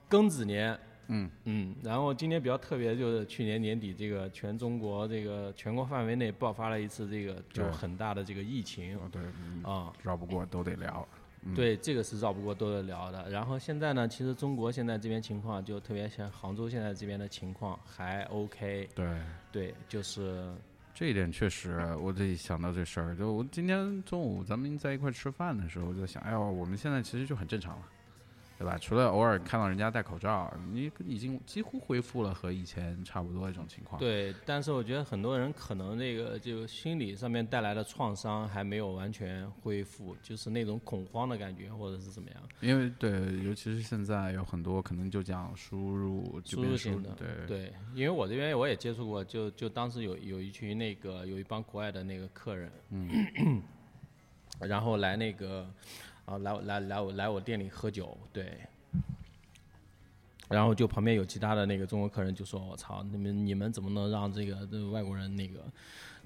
[0.10, 0.78] 庚子年。
[1.14, 11.06] 嗯嗯，然后今年比较特别，就是去年年底这个全中国这个全国范围内爆发了一次这个就很大的这个疫情哦对，嗯啊、绕不过都得聊。
[11.16, 11.21] 嗯
[11.56, 13.30] 对，这个是绕不过多的聊的。
[13.30, 19.08] 然后现在呢，其实中国现在这边情况就特别像杭州现在这边的情况还 OK，对，
[19.52, 20.54] 对，就是
[20.94, 23.16] 这一点确实，我得想到这事儿。
[23.16, 27.86] 就我今天中午咱们在一块吃饭的时候，我就想，哎呦，我们现在其实就很正常了，
[28.62, 28.78] 对吧？
[28.78, 34.00] 除了偶尔看到人家戴口罩，你已经几乎恢复了和以前差不多一种情况。
[34.00, 42.40] 对，但是我觉得很多人可能那个就心理上面带来的创伤还没有完全恢复，就是那种恐慌的感觉，或者是怎么样。
[42.60, 47.74] 因为对，尤其是现在有很多可能就讲输入输入型的，对对。
[47.96, 53.64] 因为我这边我也接触过，就就当时有有一群那个有一帮国外的那个客人，嗯，
[54.62, 55.68] 然后来那个。
[56.26, 58.58] 啊，来来来我来我店里喝酒，对，
[60.50, 65.62] 然后就旁边有其他的那个中国客人就说：“我操，你们你们怎么能让这个这个外国人那个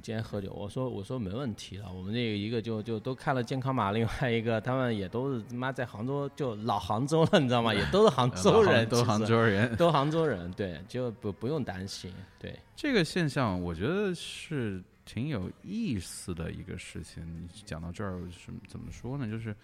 [0.02, 7.74] 今天喝酒？”我说：“我说没问题了，我们这个一个就就都开了健康码，另外一个他们也都是他妈在杭州就老杭州了，你知道吗？
[7.74, 12.12] 也都是杭州人， 都杭州人，都杭州人，对，就不不用担心。
[12.40, 17.48] 对这个现象，我觉得是挺有意思的一个事情。
[17.64, 19.30] 讲到这儿是怎么说呢？
[19.30, 19.56] 就是。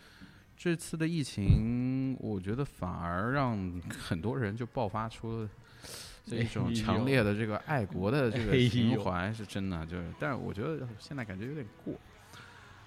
[0.58, 3.58] 这次的疫情，我觉得反而让
[3.90, 5.50] 很多人就爆发出了
[6.24, 9.84] 这种强烈的这个爱国的这个情怀，是真的。
[9.88, 11.96] 就是，但是我觉得现在感觉有点过。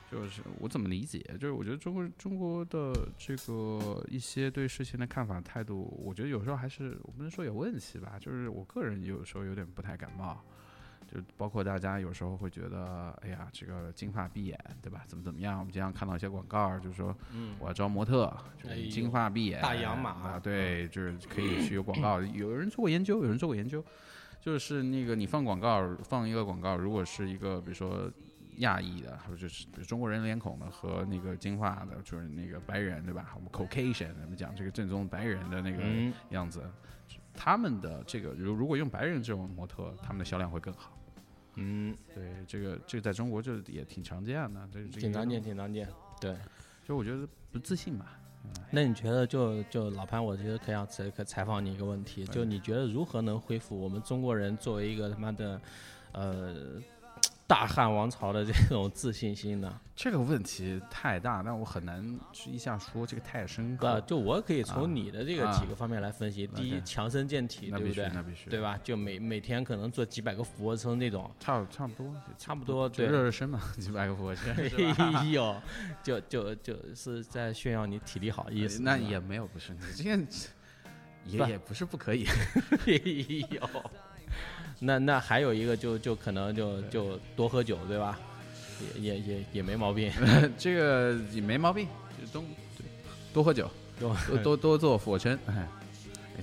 [0.09, 1.19] 就是我怎么理解？
[1.41, 8.17] 就是我觉得中国中国的这个一些对事情的看法态度，我觉得有时候还是我不能说有问题吧。
[8.21, 10.41] 就是我个人有时候有点不太感冒。
[11.07, 15.05] 就包括大家有时候会觉得，哎呀，这个金发碧眼，对吧？
[15.07, 15.59] 怎么怎么样？
[15.59, 22.21] 我们经常看到一些广告，就是说，嗯，我要招模特，就是金发碧眼，大洋马啊，对，就是可以去有广告。
[22.21, 23.85] 有人做过研究，有人做过研究，
[24.41, 28.11] 就是那个你放广告，放一个广告，如果是一个比如说
[28.59, 33.35] 亚裔的，或者就是中国人脸孔的和那个金发的，就是那个白人，对吧？
[33.35, 35.83] 我们 Caucasian，我们讲这个正宗白人的那个
[36.31, 36.63] 样子。
[37.37, 40.97] 他们的这个如如果用白人这种模特，他们的销量会更好。
[41.57, 45.89] 嗯，对，这个这个在中国就也挺常见的，这挺常见，挺常见。
[46.21, 46.37] 对，
[46.85, 48.19] 就我觉得不自信吧。
[48.71, 55.61] 那你觉得就就老潘，我觉得可想采可采访你一个问题，就你觉得如何能恢复我们中国人作为一个他妈的，
[56.13, 56.83] 呃。
[57.47, 59.81] 大汉王朝的这种自信心呢？
[59.95, 64.01] 这个问题太大，但我很难去一下说这个太深刻。
[64.07, 66.47] 就我可以从你的这个几个方面来分析。
[66.49, 68.11] 第一，强身健体，对不对？
[68.13, 68.79] 那必须，对吧？
[68.83, 74.53] 就每每天可能做几百个俯卧撑那种，差差不多，差不多，对，热热身嘛， 几百个俯卧撑。
[75.15, 75.55] 哎呦，
[76.03, 78.83] 就就就是在炫耀你体力好意思。
[78.83, 80.05] 那也没有，不是，你这
[81.27, 82.27] 也也不是不可以。
[82.87, 83.91] 哎呦。
[84.81, 88.19] 那那还有一个就就可能就就多喝酒对吧？
[89.01, 90.13] 也也也也没毛病，
[90.59, 91.87] 这个也没毛病，
[92.21, 92.45] 就多
[93.33, 95.39] 多喝酒， 多多多做俯卧撑。
[95.47, 95.67] 哎，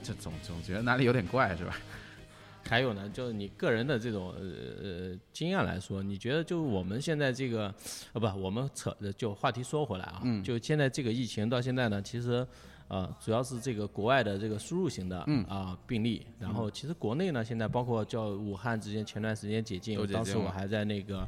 [0.02, 1.78] 这总总觉得哪里有点怪是吧？
[2.68, 4.46] 还有呢，就是你个人的这种呃
[4.82, 7.74] 呃经验来说，你觉得就我们现在这个，
[8.14, 12.48] 呃不，我们扯就话题说回来啊，就现在这个疫情到现在呢，其实。
[12.92, 21.26] 呃，主要是这个国外的这个输入型的啊病例，然后其实国内呢，现在包括叫武汉之间前段时间解禁，当时我还在那个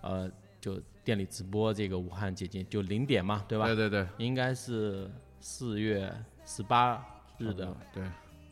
[0.00, 0.28] 呃
[0.60, 3.66] 就店里直播这个武汉解禁，就零点嘛，对吧？
[3.66, 5.08] 对对对，应该是
[5.40, 6.12] 四月
[6.44, 7.00] 十八
[7.38, 8.02] 日的，对，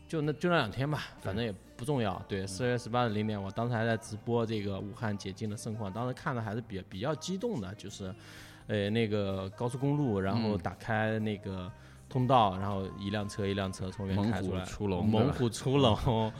[0.07, 2.17] 就那就那两天吧，反正也不重要。
[2.29, 8.15] 对，四月十八日零点，我当时还在直播这个武汉解禁的盛况，当时看的还是比比较激动的，就是
[8.69, 11.69] 呃那个高速公路，然后打开那个。
[12.17, 14.65] 通道，然后一辆车一辆车从里面开出来，
[15.03, 16.33] 猛虎出笼，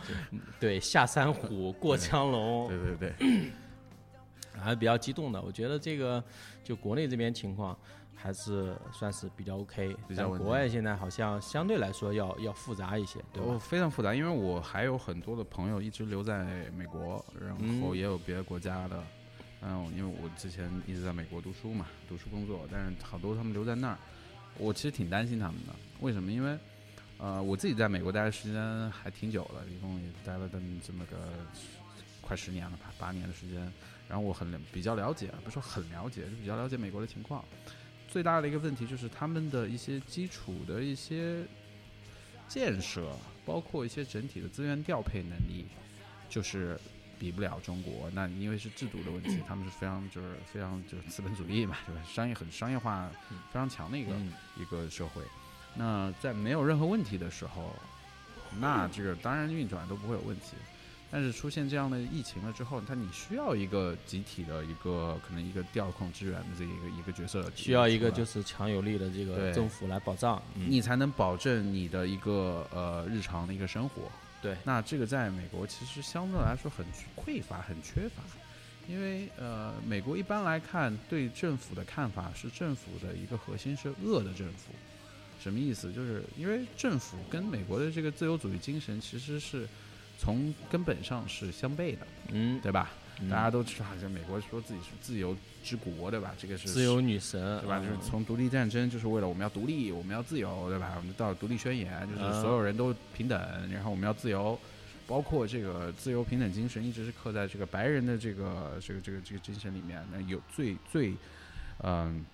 [0.59, 3.51] 对，下山虎过江龙，对对对，
[4.59, 5.43] 还是比较激动的。
[5.43, 6.23] 我觉得这个
[6.65, 7.77] 就国内这边情况
[8.15, 13.59] 还是算是比较 OK，但国外现在好像相对来说要要复杂一些，对吧？
[13.59, 19.05] 非常复杂，因为我还有很多的朋友一直留在美国，然后也有别的国家的，
[19.61, 23.99] 嗯，因为我之前一直在美国读书嘛，读书工作，但是好多他们留在那儿。
[24.59, 26.31] 我其实挺担心他们的，为什么？
[26.33, 26.59] 因为，
[27.19, 31.17] 呃，我自己在美国待的时间还挺久了，一共也待了这么这么个
[32.21, 33.61] 快十年了吧，八年的时间。
[34.09, 37.45] 然后我很比较了解，不是说很了解，就比较了解美国的情况。
[38.09, 41.45] 最大的一个问题就是他们的一些基础的一些
[42.49, 43.15] 建设，
[43.45, 45.67] 包括一些整体的资源调配能力，
[46.29, 46.79] 就是。
[47.19, 53.11] 比不了中国，那因为是制度的问题，他们是非常就是非常就是资本主义嘛， 就是商业很商业化
[53.51, 54.13] 非常强的一个
[54.57, 55.23] 一个社会。
[55.75, 57.75] 那在没有任何问题的时候，
[58.59, 60.57] 那这个当然运转都不会有问题。
[61.09, 74.11] 但是出现这样的疫情了之后，它你需要一个集体的一个可能一个调控支援的这一个一个角色，需要一个就是强有力的这个政府来保障，你才能保证你的一个呃日常的一个生活。
[74.43, 76.85] 对，那这个在美国其实相对来说很
[77.17, 78.23] 匮乏、很缺乏，
[78.87, 84.73] 因为呃，美国一般来看对政府的看法是政府的一个核心是恶的政府，
[85.43, 85.93] 什么意思？
[85.93, 89.67] 就是因为政府跟美国的这个自由主义精神其实是
[90.19, 92.91] 从根本上是相悖的，嗯，对吧？
[93.21, 96.35] 嗯大家都知道，像美国说自己是自由之国，对吧？
[96.39, 97.79] 这个是自由女神，对吧？
[97.79, 100.93] 就是嗯从独立战争，就是为了我们要独立，我们要自由，对吧？
[100.97, 103.39] 我们到独立宣言，就是嗯所有人都平等，
[103.71, 104.59] 然后我们要自由，
[105.07, 110.05] 包括这个自由平等精神，一直是刻在这个白人的这个这个这个这个精神里面。
[110.13, 111.15] 那有最最
[111.83, 112.25] 嗯、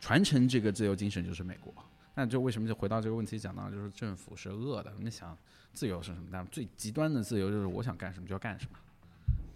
[0.00, 1.72] 传承这个自由精神就是美国。
[2.14, 4.92] 那就为什么就回到这个问题讲到，就是政府是恶的？
[4.98, 5.36] 你想
[5.74, 6.28] 自由是什么？
[6.32, 8.78] 但最极端的自由就是我想干什么就要干什么，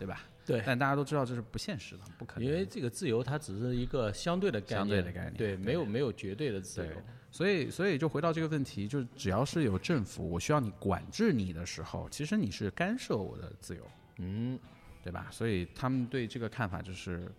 [0.01, 0.23] 对吧？
[0.47, 2.49] 对但大家都知道这是不现实的，不可能。
[2.49, 6.93] 因为这个自由它只是一个相对的概念，相对的概念对，对没有没有绝对的自由，
[7.31, 13.87] 所以，所以就回到这个问题，就是只要是有政府，我需要你管制你的时候，其实你是干涉我的自由，
[14.17, 14.59] 嗯，
[15.05, 15.29] 对吧？
[15.31, 17.31] 所以他们对这个看法就是，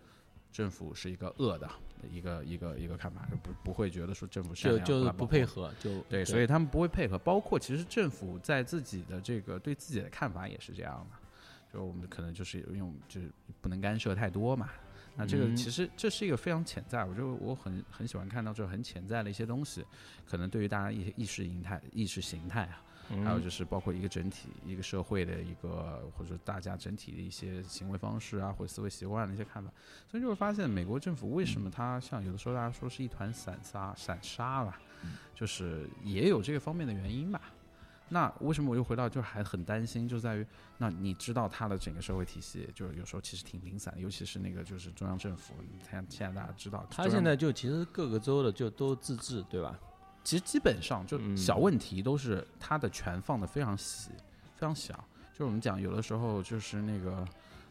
[0.52, 1.68] 政府是一个恶的
[2.10, 5.66] 一个一个一个看法，就不不会觉得说政府善就良就是不配合。
[5.66, 7.18] 合，就对，所以他们不会配合。
[7.18, 11.16] 包括其实政府在自己的这个对自己的看法也是这样的，
[11.72, 13.30] 就我们可能就是用就是
[13.60, 14.68] 不能干涉太多嘛。
[15.14, 19.84] 那这个嗯其实这是一个非常潜在，我就我很很喜欢看到这很潜在的一些东西，
[20.24, 29.70] 可能对于大家一些意识形态意识形态啊，嗯还有就是包括一个整体一个社会的一个或者说大家整体的一些行为方式啊，或者思维习惯的一些看法，
[30.08, 34.80] 所以就会发现美国政府为什么它像有的时候大家说是一团散沙散沙吧，
[35.34, 37.52] 就是也有这个方面的原因吧。
[38.12, 40.46] 那为什么我又回到，就还很担心，就在于，
[40.76, 49.78] 那你知道它的整个社会体系，就是有时候其实挺零散的，尤其是那个就是中央政府，你看现在大家知道，他现在就其实各个州的就都自治，对吧？
[50.22, 54.10] 其实基本上就嗯小问题都是它的权放的非常细，
[54.56, 54.92] 非常小。
[55.32, 57.26] 就是我们讲有的时候就是那个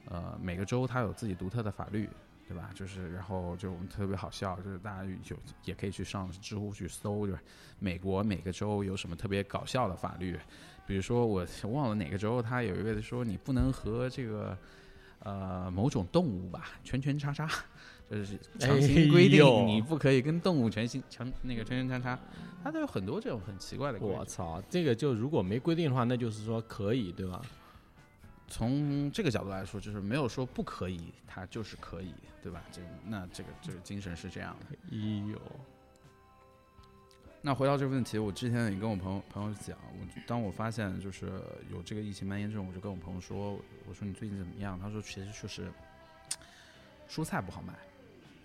[0.05, 2.09] 呃每个州它有自己独特的法律，
[2.51, 2.69] 对吧？
[2.75, 7.39] 就是然后就我们特别好笑，就是大家有也可以去上知乎去搜，就是
[7.79, 10.37] 美国每个州有什么特别搞笑的法律。
[10.85, 14.57] 比如说我忘了哪个州，它有一个说你不能和这个
[15.19, 17.47] 呃某种动物吧拳拳叉叉，
[18.09, 22.21] 就是强行规定你不可以跟动物全行强那个拳拳叉叉，
[22.61, 23.99] 它都有很多这种很奇怪的。
[23.99, 27.41] 我操，这个就如果没规定的话，那就是说可以，对吧？
[28.51, 32.61] 从这个角度来说，就是没有说不可以，它就是可以，对吧？
[32.69, 34.75] 这那这个这个精神是这样的。
[34.91, 34.97] 哎
[35.31, 35.39] 呦，
[37.41, 44.77] 那回到这个问题，我之前也跟我朋友朋友讲，我当我发现就是有这个疫情蔓延症，我就跟我朋友说，我说你最近怎么样？
[44.77, 45.71] 他说其实就是
[47.09, 47.73] 蔬菜不好买，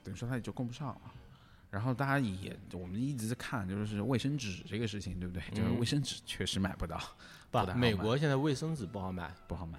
[0.05, 1.01] 等于说它也就供不上了。
[1.69, 5.43] 然后大家也我们一直在看，就是卫生纸这个事情，对不对？
[5.53, 6.99] 就是卫生纸确实买不到，
[7.51, 9.79] 不美国现在卫生纸不好买不好买。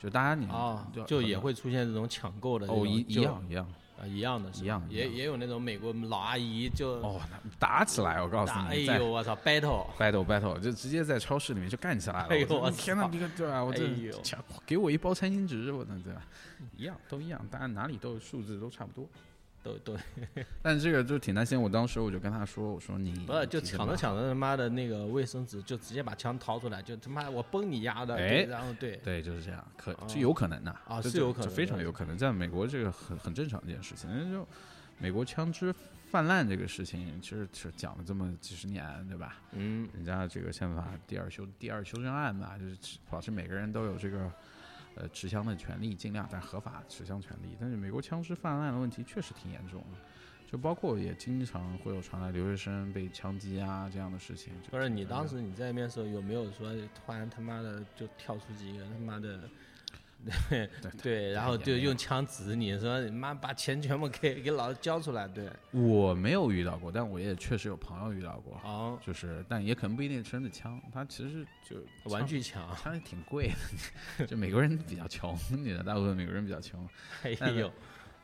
[0.00, 3.66] 对，就大家你啊，就就也会出现这种抢购的哦一一样一样
[4.00, 7.20] 啊一样的是，一样也也有那种美国老阿姨就哦，
[7.58, 12.28] 打起来，我告诉你，哎呦我操 battle，battle battle 就直接在超市里面就干起来了。
[12.28, 13.62] 哎呦我说天哪，操这个对吧？
[13.64, 16.22] 我这哎给我一包餐巾纸，我那对吧？
[16.76, 19.04] 一样都一样，大家哪里都有数字都差不多。
[19.68, 19.98] 都都
[20.62, 34.08] 但这个就挺担心，我当时我就跟他说，我说你不是就抢着抢着他妈的那个卫生纸，就直接把枪掏出来，就他妈我崩你丫的，哎然后对对，就是这样，可哦是有可能的啊是有可能非常有可能，在美国这个很很正常的一件事情。
[34.32, 34.46] 就
[34.98, 35.72] 美国枪支
[36.10, 39.36] 泛滥这个事情，其实是讲了这么几十年，对吧？
[39.52, 44.30] 嗯人家这个宪法第二修第二修正案嘛，就是保持每个人都有这个
[44.98, 47.56] 呃持枪的权利，尽量但合法持枪权利。
[47.60, 49.98] 但是美国枪支泛滥的问题确实挺严重的，
[50.50, 54.52] 就包括也经常会有传来留学生被枪击啊这样的事情。
[54.62, 59.48] 就不是你当时你在那边的时候有没有说突然他妈的就跳出几个他妈的，
[60.50, 68.60] 对对对，然后就用枪指着你说你妈把钱全部给给老子交出来，对，我没有遇到过，但我也确实有朋友遇到过。
[68.64, 71.76] 哦，就是，但也可能不一定是真的枪，他其实就
[72.10, 73.50] 玩具枪，枪也挺贵
[74.18, 76.86] 的， 就美国人比较穷，你知道，大部分美国人比较穷，
[77.22, 77.72] 哎呦，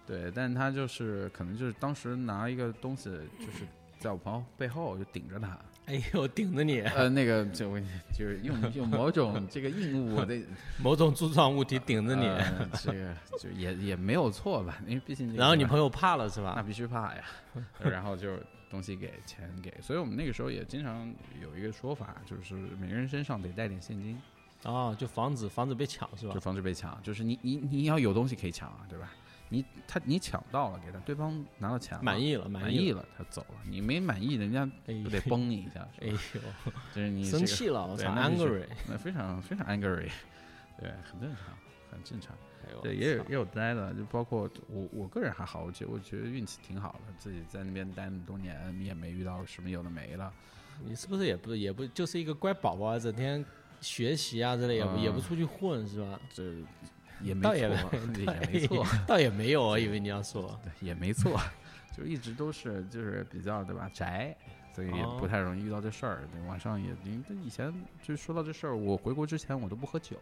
[0.07, 3.05] 对，但他就是可能就是当时拿一个东西，
[3.39, 3.65] 就是
[3.99, 7.79] 在我朋友背后就顶着他，哎呦，顶着你，呃，那个就我
[8.13, 10.35] 就是用用某种这个硬物的
[10.83, 16.55] 某种柱状物体顶着你，呃这个就也也没有错吧，因为毕竟这个然后你朋友怕了是吧？
[16.57, 17.25] 那必须怕呀，
[17.81, 18.35] 然后就
[18.71, 21.13] 东西给钱给，所以我们那个时候也经常
[21.43, 24.19] 有一个说法，就是每个人身上得带点现金，
[24.63, 26.41] 哦，就防止防止被抢是吧就？
[26.41, 29.13] 防止被抢，就是你你你要有东西可以抢啊，对吧？
[29.55, 33.57] 你他你抢到了给他，对方拿到钱了满意了，满意，了，他走了。
[33.65, 35.87] 你没满意，人家哎不得崩你一下？
[36.01, 36.17] 哎呦，
[36.95, 40.11] 就是你这个生气了，我操，angry，那非常非常 angry，
[40.79, 41.57] 对，很正常，
[41.91, 42.35] 很正常。
[42.77, 50.33] 我对，也有也有呆的，就包括我我个人还好，我觉我觉得运气挺好的，自己在那边待那么多年，也没遇到什么有的没的。
[50.83, 53.45] 你是不是也不也不就是一个乖宝宝啊，整天
[53.81, 56.19] 学习啊之类，也不、也不嗯出去混是吧？
[56.33, 56.43] 这
[57.25, 57.55] 也没错，
[58.19, 61.41] 也没错，倒也没有，我以为你要说，对，也没错，
[61.97, 64.37] 就一直都是就是比较对吧宅，
[64.75, 66.23] 所以也哦不太容易遇到这事儿。
[66.33, 67.73] 对，晚上也因为以前
[68.03, 70.17] 就说到这事儿，我回国之前我都不喝酒，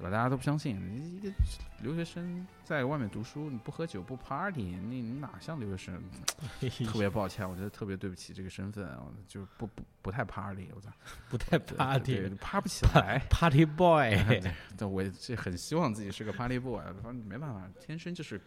[0.00, 0.10] 对吧？
[0.10, 1.30] 大家都不相信，你一个
[1.82, 6.02] 留学生在外面读书，你不喝酒不 party，你你哪像留学生？
[6.90, 10.90] 特别抱歉，我觉得特别对不起这个身份，我就不不不太 party，我操，
[11.28, 13.20] 不太 party 对 趴不起来。
[13.28, 14.10] party boy，
[14.78, 18.40] 对我这很希望自己是个 party boy，反正没办法，天生就是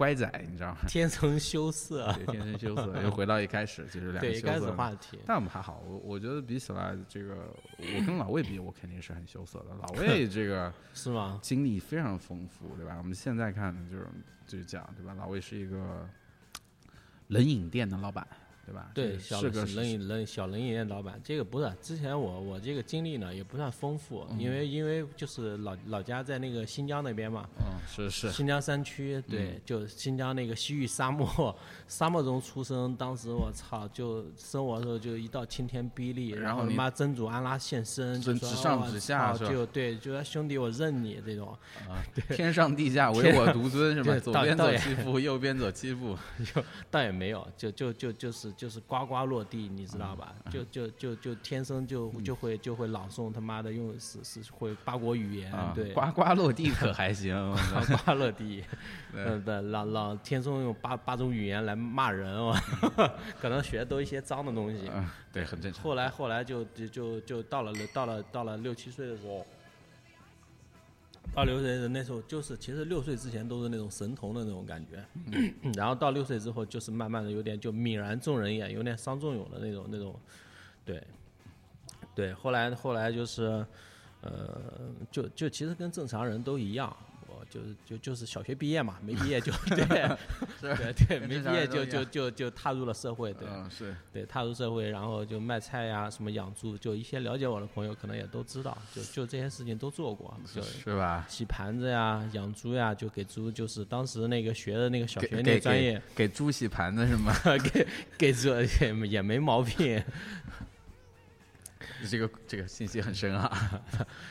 [0.00, 0.78] 乖仔，你知道吗？
[0.88, 2.10] 天生羞涩。
[2.14, 4.74] 对，天生羞涩，又回到一开始就是两对，个一开始羞涩的。
[4.74, 9.66] 话题，但我们还好，我我觉得比起来，这个我跟老魏比，我肯定是很羞涩的。
[9.78, 11.38] 老 魏这个 是吗？
[11.42, 12.94] 经历非常丰富，对吧？
[12.96, 14.06] 我们现在看就是
[14.46, 15.12] 就是讲，对吧？
[15.18, 16.08] 老魏是一个
[17.26, 18.26] 冷饮店的老板，
[18.70, 18.90] 对吧？
[18.94, 31.56] 对，小冷饮冷小冷饮店老板，这个不是之前我我这个经历呢也不算丰富，嗯因为因为就是老老家在那个新疆那边嘛，嗯，是是，新疆山区，对，就新疆那个西域沙漠，
[31.88, 32.94] 沙漠中出生。
[32.94, 41.48] 当时我操，就生我的时候就一道晴天霹雳，然然后他妈真主安拉现身，就说真直上我直下就对，就说兄弟我认你这种，
[41.88, 44.12] 啊，对天上地下 唯我独尊是吧？
[44.12, 46.16] 对左边走七步，右边走七步。
[46.90, 50.34] 倒也没有，就就就就是就是呱呱落地，你知道吧？
[50.44, 57.34] 嗯就就就就天生就就会就会朗诵他妈的用是是会八国语言，啊，对，呱呱落地可还行？
[57.88, 58.62] 呱呱落地。
[59.10, 62.54] 对嗯，对，让让天生用八八种语言来骂人哦，
[63.40, 64.90] 可能学的都一些脏的东西。
[64.94, 65.82] 嗯，对，很正常。
[65.82, 69.46] 后来后来就就就就到了到了到了六七岁的时候，
[71.34, 75.04] 到六岁的那时候就是其实六岁之前都是那种神童的那种感觉，
[75.76, 80.18] 然后到六岁之后就是慢慢的有点就泯然众人眼，有点伤仲永的那种那种，
[80.84, 81.02] 对，
[82.14, 83.64] 对，后来后来就是，
[84.22, 86.94] 呃，就就其实跟正常人都一样。
[87.50, 89.84] 我就是就就是小学毕业嘛，没毕业就 对
[90.60, 101.26] 对对， 没毕业就就就就踏入了社会，对，嗯，是对，踏入社会，然后就卖菜呀，什么养猪，就一些了解我的朋友可能也都知道，就就这些事情都做过，就是吧？
[101.28, 107.34] 洗盘子呀、养猪呀，就给猪，就是当时那个学的那个小学那专业，给猪洗盘子是吗？
[107.72, 107.86] 给
[108.16, 108.48] 给猪
[108.80, 110.02] 也没也没毛病，
[112.08, 113.82] 这个这个信息很深啊，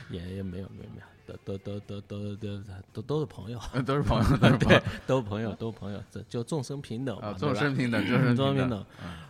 [0.10, 1.04] 也也没有没有没有，
[1.44, 2.62] 都都都都都
[2.94, 8.06] 都都是朋友，都是朋友， 对，都是朋友，都是朋友，叫众生平等啊，众生平等，
[8.36, 8.86] 众生平等。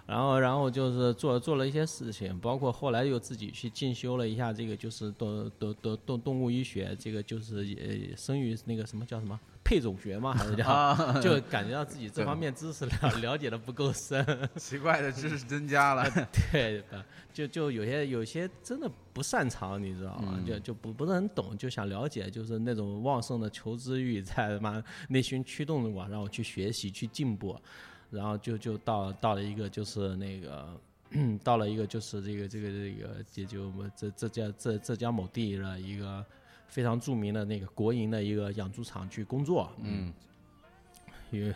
[0.10, 10.34] 然后，然后就是做做了一些事情，包括后来又自己去进修了一下这个，就是动动动动动物医学，这个就是呃生育那个什么叫什么配种学嘛？
[10.36, 10.66] 还是叫？
[10.68, 12.92] 啊， 就感觉到自己这方面知识了
[13.22, 16.10] 了解的不够深，奇怪的知识增加了。
[16.52, 20.34] 对的，就就有些有些真的不擅长，你知道吗？
[20.38, 27.56] 嗯就就不不是很懂，就想了解，就是那种旺盛的求知欲在他妈内心驱动着我，让我去学习去进步，
[28.10, 30.80] 然后就就到到了一个就是那个。
[31.44, 36.24] 到了一个就是这个这个这个也就浙浙江浙浙江某地的一个
[36.68, 40.14] 非常著名的那个国营的一个养猪场去工作，嗯，
[41.32, 41.52] 因为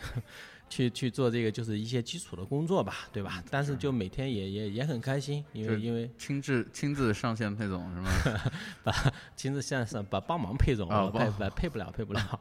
[0.67, 3.43] 去去做这个就是一些基础的工作吧，对吧？
[3.51, 8.91] 但是就每天也也也很开心，因为因为亲自亲自上线配种是吗？
[9.37, 12.39] 亲自线上把帮忙配种，啊我配配配不了，配不了。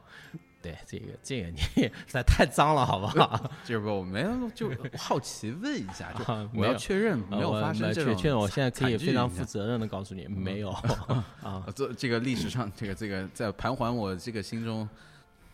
[0.63, 3.51] 对这个这个你 实在太脏了，好不好？
[3.65, 10.71] 这不，我没有，就好奇问一下， 就啊我要没有确认没有发生这种确确认，我现在可以非常负责任的告诉你，没有
[11.43, 11.65] 啊。
[11.67, 14.89] 呃这这个历史上，这个这个在盘桓我这个心中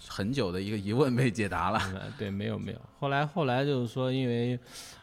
[0.06, 1.78] 很久的一个疑问被解答了。
[1.94, 2.78] 呃对，没有没有。
[3.00, 4.58] 后来后来就是说，因为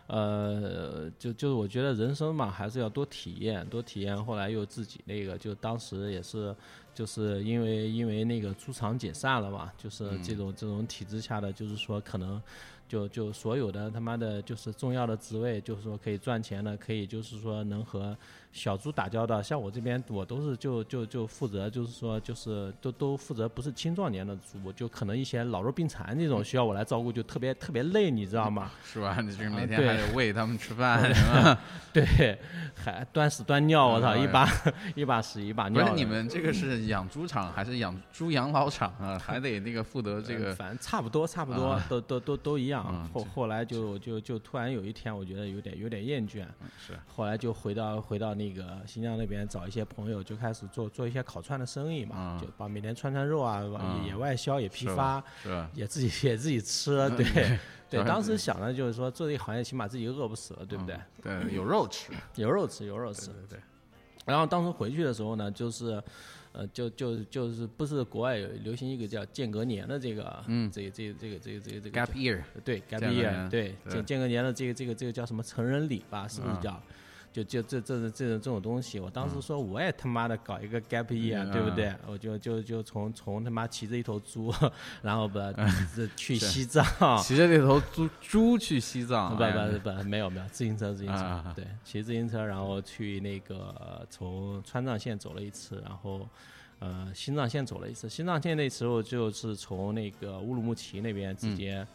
[0.08, 4.26] 呃，就就是我觉得人生嘛，还是要多体验，多体验。
[4.26, 6.56] 后来又自己那个，就当时也是，
[6.96, 12.42] 就是因为因为那个猪场解散了嘛，就是这种、这种体制下的，就是说可能。
[12.88, 18.16] 就就所有的他妈的，就是重要的职位，就是说可以赚钱的，可以就是说能和
[18.56, 19.42] 小猪打交道。
[19.42, 28.72] 像我这边，我都是就就就负责，就是说就是都都负责，不是青壮年的猪，就可能一些老弱病残这种需要我来照顾，就特别特别累，你知道吗？
[28.86, 29.20] 是吧？
[29.22, 31.60] 你这个每天还得喂他们吃饭，是吧？
[31.92, 32.40] 对，
[32.74, 34.50] 还端屎端尿，我操，嗯一把
[34.96, 35.94] 一把屎一把不是尿。
[35.94, 39.20] 你们这个是养猪场还是养猪养老场啊？
[39.20, 42.86] 还得那个负责这个呃反正差不多，差不多，啊都都都都一样。
[42.86, 43.10] 样。
[43.14, 55.24] 后后来就就就突然有一天，我觉得有点有点厌倦，嗯是后来就回到回到那个新疆那边找一些朋友，就开始做做一些烤串的生意嘛，嗯就把每天串串肉啊，往嗯野野外销也批发？
[55.74, 57.26] 也自己也自己吃，对
[57.90, 58.04] 对。
[58.04, 61.00] 当时想的就是说，做这个行业起码自己饿不死了，对不对？
[61.22, 63.28] 对， 有肉吃，有肉吃，有肉吃。
[63.28, 63.60] 对对对，
[64.26, 66.02] 然后当时回去的时候呢，就是，
[66.52, 76.28] 呃，就就就是不是国外有流行一个叫间隔年的这个，嗯这个这个这个这个这个这个 gap year，对 gap year，对对间间隔年的这个这个这个叫什么成人礼吧？
[76.28, 76.82] 是不是嗯叫？
[77.36, 81.94] 就就这这这这这种东西，我当时说我也他妈的搞一个 gap year，、嗯对不对？
[82.08, 84.54] 我就就就从从他妈骑着一头猪，
[85.02, 85.52] 然后把
[85.94, 86.86] 这 去西藏，
[87.22, 96.26] 骑着那头猪猪去西藏，啊不不不，没有没有，自行车自行车，啊对，骑自行车，然后去那个呃从川藏线走了一次，然后
[96.80, 98.08] 呃新藏线走了一次。
[98.08, 101.86] 新藏线那时候就是从那个乌鲁木齐那边直接，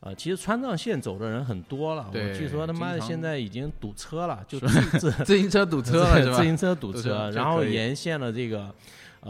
[0.00, 4.68] 呃，其实川藏线走的人很多了，我据说他妈的现在已经堵车了，就自
[4.98, 6.36] 自 自行车堵车了是吧？
[6.36, 8.72] 自行车堵堵车，然后沿线的这个。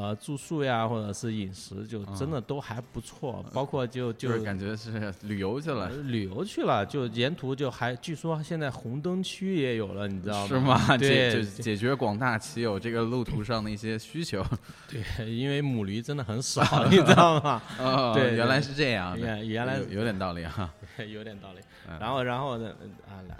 [0.01, 10.79] 呃，住宿呀，或者是饮食，就嗯真的都还不错，包括就就就是感觉是旅游去了呃，旅游去了，就沿途就还据说现在红灯区也有了，你知道吗是吗？
[10.97, 14.45] 解解决广大骑友这个路途上的一些需求。
[14.89, 17.61] 对，因为母驴真的很少，你知道吗？
[17.81, 20.73] 哦，对原来是这样，原原来有有点道理哈。
[21.09, 21.61] 有点道理。
[21.89, 22.69] 嗯然后，然后呢？
[23.09, 23.37] 啊，来，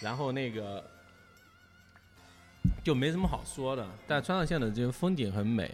[0.00, 0.82] 然后那个
[2.82, 3.86] 就没什么好说的。
[4.06, 5.70] 但川藏线的这个风景很美，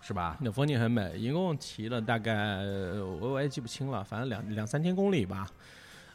[0.00, 0.36] 是吧？
[0.40, 5.48] 那风景很美，一共骑了大概呃我我也记不清了，反正两两三千公里吧，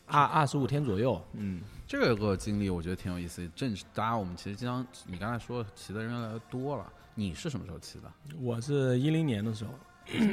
[0.05, 1.21] 二二十五天左右。
[1.33, 3.49] 嗯，这个经历我觉得挺有意思。
[3.55, 6.91] 正是，当然我们其实经常，你刚才说骑的人越来越多了。
[7.15, 8.11] 你是什么时候骑的？
[8.39, 9.71] 我是一零年的时候。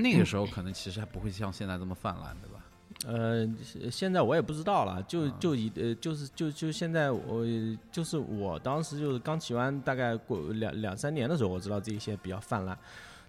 [0.01, 2.64] 那个时候可能其实还不会像现在这么泛滥，对吧？
[3.07, 5.37] 呃，现现在我也不知道了，就啊。
[5.39, 7.45] 就一呃，就是就就现在我
[7.93, 12.77] 就是我当时就是刚骑完大概过两两三年的时候，我知道这些比较泛滥，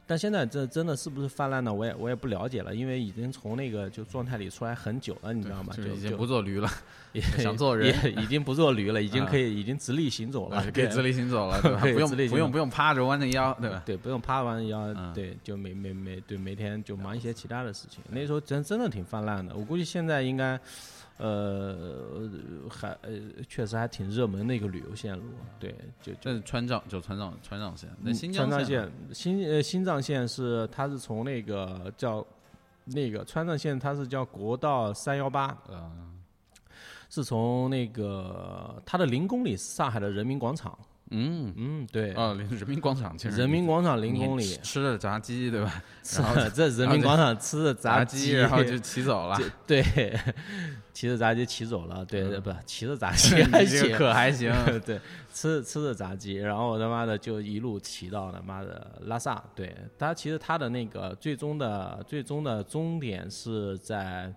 [0.07, 1.73] 但现在这真的是不是泛滥呢？
[1.73, 5.73] 我也我也不了解了，因为已经从那个就状态里出来很久了，你知道吗？
[5.75, 6.69] 就就已经不做驴了，
[7.13, 11.79] 也想做人也已经不做驴了，已经啊可以已经直立行走了，对可以直立行走了，对吧？
[11.93, 13.81] 不用不用不用趴着弯着腰，对吧？
[13.85, 18.03] 对，不用趴弯着腰，嗯对，就每每每对每天就忙一些其他的事情。
[18.09, 20.59] 那时候真真的挺泛滥的，我估计现在应该，
[21.17, 22.29] 呃，
[22.69, 23.11] 还呃
[23.47, 25.23] 确实还挺热门的一个旅游线路。
[25.59, 27.89] 对，就就这是川藏，就川藏川藏线。
[28.01, 32.25] 那嗯新疆线新呃新藏线是它是从那个叫
[32.83, 36.19] 那个川藏线，它是叫国道三幺八，嗯
[37.09, 40.77] 是从那个它的零公里是上海的人民广场。
[41.11, 45.83] 嗯嗯，对，啊，人民广场其实人民广场零公里，吃的炸鸡对吧？
[46.03, 46.21] 是
[46.53, 49.37] 这人民广场吃的炸鸡，然后就骑走了。
[49.67, 49.83] 对，
[50.93, 53.35] 骑着炸鸡骑走了，对，嗯不骑着炸鸡
[53.93, 54.51] 可还行，
[54.85, 54.99] 对，
[55.31, 64.33] 吃吃着炸鸡，然后他妈的就一路骑到他妈的拉萨，对，他其实他的那个最终的最终的终点是在。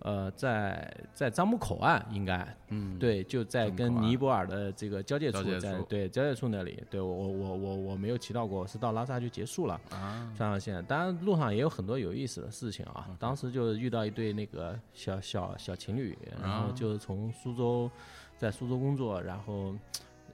[0.00, 9.74] 呃，在在樟木口岸应该，嗯，对，就在跟尼泊尔的这个交界处在对交界处那里，对我我我我我没有骑到过，是到拉萨就结束了。
[9.90, 13.08] 啊，川藏线，当然路上也有很多有意思的事情啊。
[13.18, 17.90] 当时就遇到一对那个小小小情侣，然后啊就从苏州，
[18.36, 19.74] 在苏州工作，然后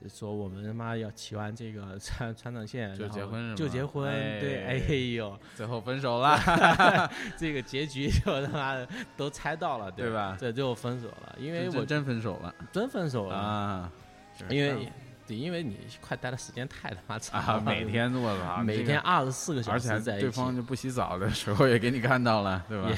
[0.07, 6.39] 说我们他妈要骑完这个川川藏线，就结婚就结婚，对，哎哎呦，最后分手了。
[7.37, 8.87] 这个结局就他妈的
[9.17, 13.91] 都猜到了，对吧这就分手了，因为我真真分手了真分手了，啊！
[14.49, 14.91] 因为
[15.27, 22.89] 对，因为你快待的时间太他妈长啊，了，每天我操，每天二十四个小时在一起，对方就不洗澡的时候也给你看到了，对吧？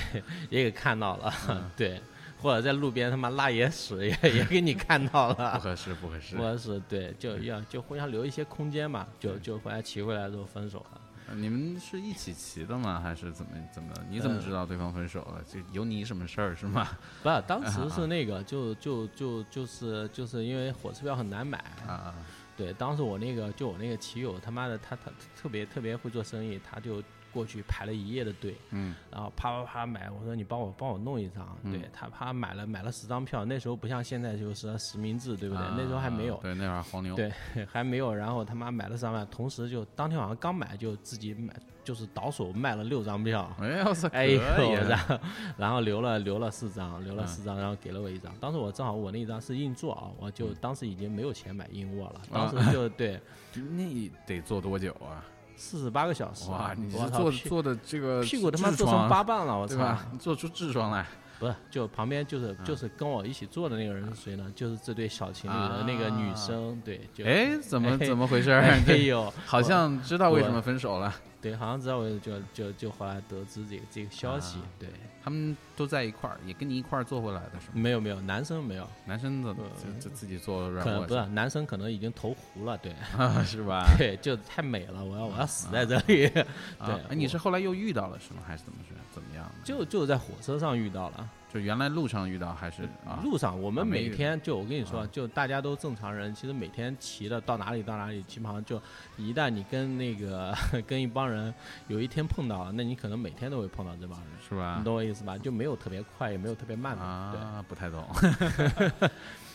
[0.49, 2.01] 也给看到了，嗯对，
[2.41, 6.35] 或者在路边他妈拉野屎也 也给你看到了不，合适，不合适。
[6.35, 11.01] 不合适对，就要就互相留一些空间嘛，就就回来骑回来之后分手了。
[11.35, 13.01] 你们是一起骑的吗？
[13.03, 13.91] 还是怎么怎么？
[14.09, 15.43] 你怎么呃知道对方分手了？
[15.43, 16.87] 就有你什么事儿是吗？
[17.21, 22.15] 不，当时是那个，就就就就是就是因为火车票很难买，啊，
[22.55, 27.03] 对，当时我那个就我那个骑友他妈的他他特别特别会做生意，他就
[27.33, 35.63] 过去排了一夜的队，嗯，然后啪啪啪买，我说你帮我帮我弄一张，嗯对他啪买了买了十张票，那时候不像现在就是实名制，对不对？
[35.63, 37.15] 啊那时候还没有，对，那会儿黄牛。
[37.15, 37.31] 对，
[37.71, 41.53] 还没有，然后他妈买了三万，同时就当天晚上刚买就自己买，
[41.83, 43.51] 就是倒手卖了六张票。
[43.59, 44.41] 哎呦，可哎以呦，
[44.81, 45.19] 啊然后
[45.57, 48.33] 然后留了留了四张，留了嗯四张，然后给了我一张。
[48.39, 53.19] 当时我正好我那一张是硬座啊，我就当时已经没有钱买硬卧了，当时就对
[53.53, 55.23] 那得坐多久啊？
[55.57, 56.49] 四十八个小时。
[56.49, 59.97] 哇，你是坐坐的这个屁股他妈痔坐成八瓣了，我操！
[60.11, 61.05] 你做出痔疮来，
[61.39, 64.45] 不是，就旁边就是就是跟我一起坐的那个人是谁呢？
[64.55, 68.79] 就是这对小情侣的那个女生，对，就哎，怎么哎怎么回事 哎？
[68.95, 71.13] 呦，好像知道为什么分手了。
[71.41, 74.89] 对，好像知道我就就就后来得知这个这个消息啊，对，
[75.23, 77.73] 他们都在一块儿，也跟你一块儿坐回来的是吗？
[77.73, 79.63] 没有没有，男生没有，男生的嗯
[79.99, 83.85] 就就自己坐软可能不是男生，可能已经投湖了，对吧 是吧？
[83.97, 86.25] 对，就太美了，我要我要死在这里，
[86.79, 88.41] 啊对哎，你是后来又遇到了是吗？
[88.45, 89.53] 还是怎么是怎么样的？
[89.63, 91.29] 就就在火车上遇到了。
[91.51, 93.19] 就原来路上遇到还是啊？
[93.23, 98.81] 路上，我们每天就我跟你说，啊就大家都正常人，其实每天骑的到哪里到哪里，基本上就
[99.15, 100.53] 一旦你跟那个
[100.85, 101.53] 跟一帮人
[101.87, 104.83] 有一天碰到了，那你可能每天都会碰到这帮人，是吧你？
[104.83, 105.37] 懂我意思吧？
[105.37, 108.03] 就没有特别快，也没有特别慢的，啊，不太懂。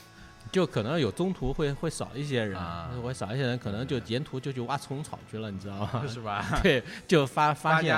[0.52, 6.04] 对，就可能有中途会会少一些人，啊会少一些人，可能就沿途就去挖虫草去了，你知道吗？
[6.06, 6.44] 是吧？
[6.62, 7.96] 对，就发 发现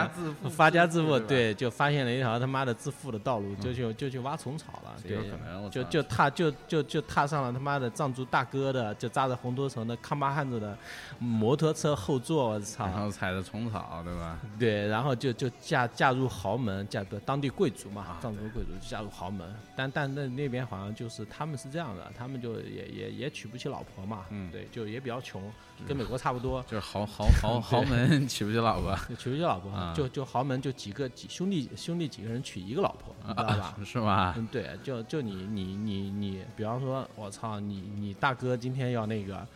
[0.50, 5.70] 发家致富，对就发现了一条他妈的致富的道路，就去就去挖虫草了，有可，能。
[5.70, 10.76] 就就踏就就就踏上了他妈的藏族大哥的，就扎着红头绳的康巴汉子的
[11.18, 13.00] 摩托车后座，我操然操！
[13.00, 14.38] 后踩着虫草，对吧？
[14.58, 25.42] 对，然后就就嫁嫁入豪门，嫁对当地贵族嘛啊，藏族贵族就嫁入豪门，但但那那边好像就是他们是这样的，他们就也也也娶不起老婆嘛，嗯对，就也比较穷，
[25.88, 33.76] 跟美国差不多，就是豪豪豪 豪门 娶不起老婆，娶不起老婆啊，就就豪门就几个几兄弟兄弟几个人娶一个老婆，你知道吧？
[33.82, 34.34] 是吧？
[34.36, 39.46] 嗯，对，就就你你你你，比方说，我操，你你大哥今天要那个，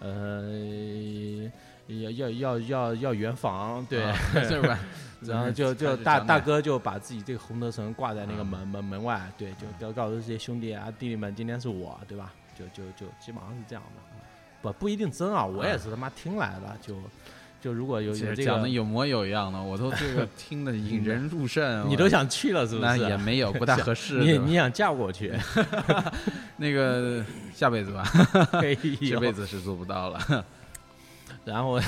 [0.00, 1.48] 呃，
[1.86, 4.16] 要要要要要圆房，对，啊
[4.48, 4.78] 是吧？
[5.22, 12.32] 然后就就大大哥就把自己这个红德绳挂在那个啊门门门外，对，就告告诉这些兄弟啊弟弟们，今天是我，对吧？
[12.58, 14.18] 就就就基本上是这样的，
[14.60, 16.96] 不不一定真啊，我也是他妈听来的，就
[17.60, 21.88] 就如果有有这个，讲的有模有样的，我都这个听的引 人入胜。
[21.88, 23.02] 你都想去了是不那是？
[23.08, 24.18] 也没有，不大 合适。
[24.18, 25.32] 你你想嫁过去？
[26.56, 27.24] 那个
[27.54, 28.04] 下辈子吧，
[28.60, 28.74] 这
[29.08, 30.44] 这辈子是做不到了。
[31.44, 31.80] 然后，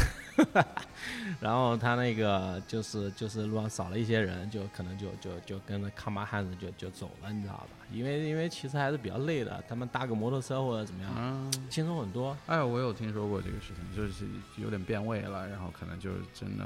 [1.41, 7.69] 然后他那个就是就是路上少了一些人，就可能就就就跟着康巴汉子就就走了，你知道吧？
[7.93, 12.37] 因为因为其实还是比较累的，他们搭个摩托车或者怎么样，嗯，轻松很多。
[12.47, 14.27] 哎，我有听说过这个事情，就是
[14.57, 16.65] 有点变味了，然后可能就是真的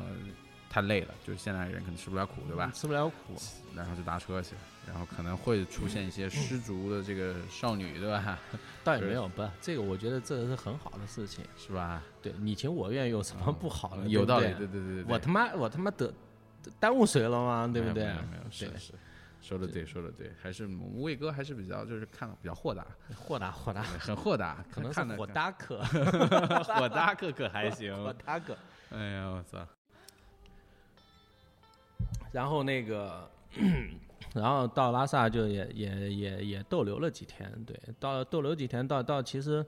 [0.71, 2.71] 太累了，就是现在人可能吃不了苦，对吧？
[2.75, 3.35] 吃不了苦，
[3.75, 8.39] 然后就搭车去了，然后可能会出现一些失足的这个少女，对吧？
[8.85, 11.45] 倒也没有，不这个，我觉得这个是很好的事情。
[11.57, 12.03] 是吧？
[12.23, 14.07] 对你情我愿有什么不好的？
[14.09, 15.05] 有道理，对对对。
[15.09, 16.13] 我他妈我他妈得
[16.79, 17.71] 耽误谁了吗？
[17.73, 18.17] 对不对没有？
[18.31, 18.93] 没有，是对是，
[19.41, 25.83] 说的对，说的对，还是我们魏哥还是比较就是看比较豁达，豁达豁达，很豁达，可能是看得火搭客，
[26.65, 28.13] 豁达可可还行， 我。
[28.13, 28.57] 搭客。
[28.91, 29.67] 哎呀，我操！
[32.33, 33.29] 然后那个，
[34.35, 39.65] 然后到拉萨就也也也也逗留了几天，对，到逗留几天，到到其实，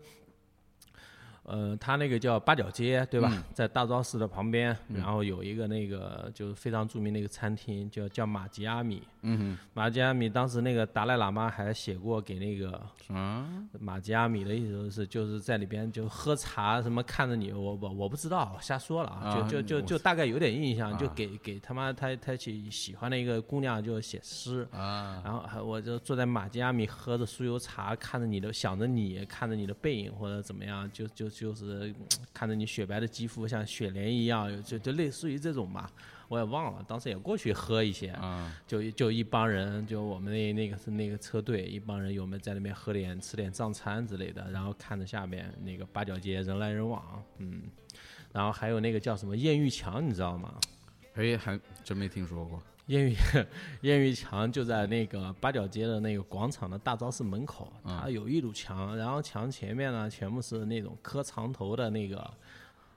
[1.44, 3.30] 呃，他那个叫八角街，对吧？
[3.32, 9.02] 嗯在大昭寺的旁边，嗯然后有一个那个就是非常著名的一个餐厅，叫叫马吉阿米。
[9.22, 12.70] 嗯马吉阿米当时那个达赖喇嘛还写过给那个
[13.08, 13.48] 哼，啊，
[13.78, 31.94] 马吉阿米的意思是，就是在里边就喝茶什么看着你，我我我不知道，瞎说了啊，啊就就就就大概有点印象，就啊给给他妈他他去喜欢的一个姑娘就写诗，啊，然后还我就坐在马吉阿米喝着酥油茶，看着你的想着你，看着你的背影或者怎么样，就就就是嗯
[32.32, 35.90] 看着你雪白的肌肤像雪莲一样，就就类似于这种吧。
[36.30, 47.62] 我也忘了，当时也过去喝一些，啊，就就一帮人，就我们那那个是那个车队，一帮人，我们在那边喝点吃点藏餐之类的，然后看着下面那个八角街人来人往，嗯，
[48.32, 50.54] 然后还有那个叫什么艳遇墙，你知道吗？
[51.14, 52.62] 哎，还真没听说过。
[52.86, 53.16] 艳遇
[53.82, 62.30] 艳遇墙就在那个八角街的那个广场的大昭寺门口，它有一堵墙，然后墙前面呢全部是那种磕长头的那个，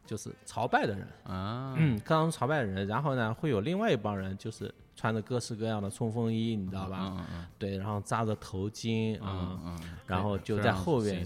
[0.05, 6.99] 就是朝拜的人，啊，嗯，磕长头朝拜的人，然后呢会有另外一帮人，就是穿着各式各样的冲锋衣，你知道吧？
[7.17, 11.25] 嗯嗯对，然后扎着头巾嗯啊、嗯嗯，然后就在后边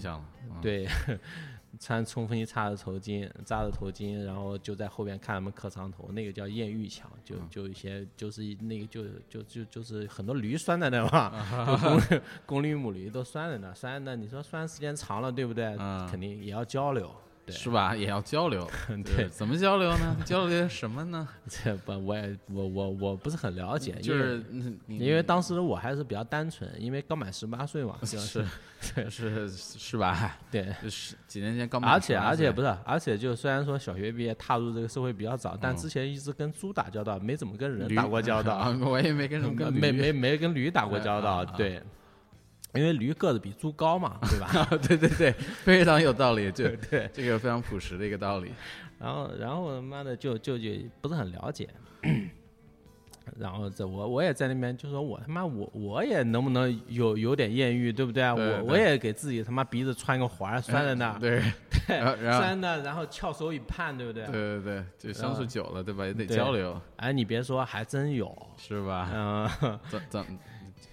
[0.62, 0.86] 对，
[1.78, 11.18] 穿冲锋衣，插着头巾，扎着头巾，然后就在后边看他们磕长头，那个叫艳遇墙，就嗯就一些就是一那个就就就就是很多驴拴在那嘛，
[11.52, 15.76] 啊就公公驴母驴都拴在那，拴在那，你说拴时间长了，对不对？
[15.78, 17.14] 嗯肯定也要交流。
[17.48, 17.96] 对是吧？
[17.96, 18.68] 也要交流，
[19.04, 20.16] 对怎么交流呢？
[20.24, 21.26] 交流些什么呢？
[21.48, 24.42] 这 不我也我我我不是很了解，就是
[24.86, 28.44] 因为当时我还是比较单纯，因为刚满十八岁嘛， 就是
[29.10, 30.36] 是是吧？
[30.50, 30.74] 对。
[30.82, 41.82] 就是几年前刚满而且而且不是，而且就虽然说小学毕业踏入这个社会比较早，但嗯之前一直跟猪打交道，没怎么跟人打过交道，啊，我也没跟什么跟没没没跟驴打过交道，对，
[42.74, 44.68] 因为驴个子比猪高嘛，对吧？
[44.86, 48.52] 对对对，非常有道理，就 对，这个非常朴实的一个道理。
[48.98, 51.68] 然后然后他妈的就就就不是很了解。
[53.38, 58.34] 然后这我我也在那边就说我他妈我我也能不能有有点艳遇对不对啊？
[58.34, 61.42] 对对我我也给自己他妈鼻子穿个环拴在那儿，对
[61.86, 61.98] 对，
[62.32, 64.24] 拴的， 然后翘首以盼，对不对？
[64.26, 66.06] 对对对，就相处久了，对吧？
[66.06, 69.10] 也得交流，哎，你别说，还真有，是吧？
[69.14, 70.24] 嗯、怎怎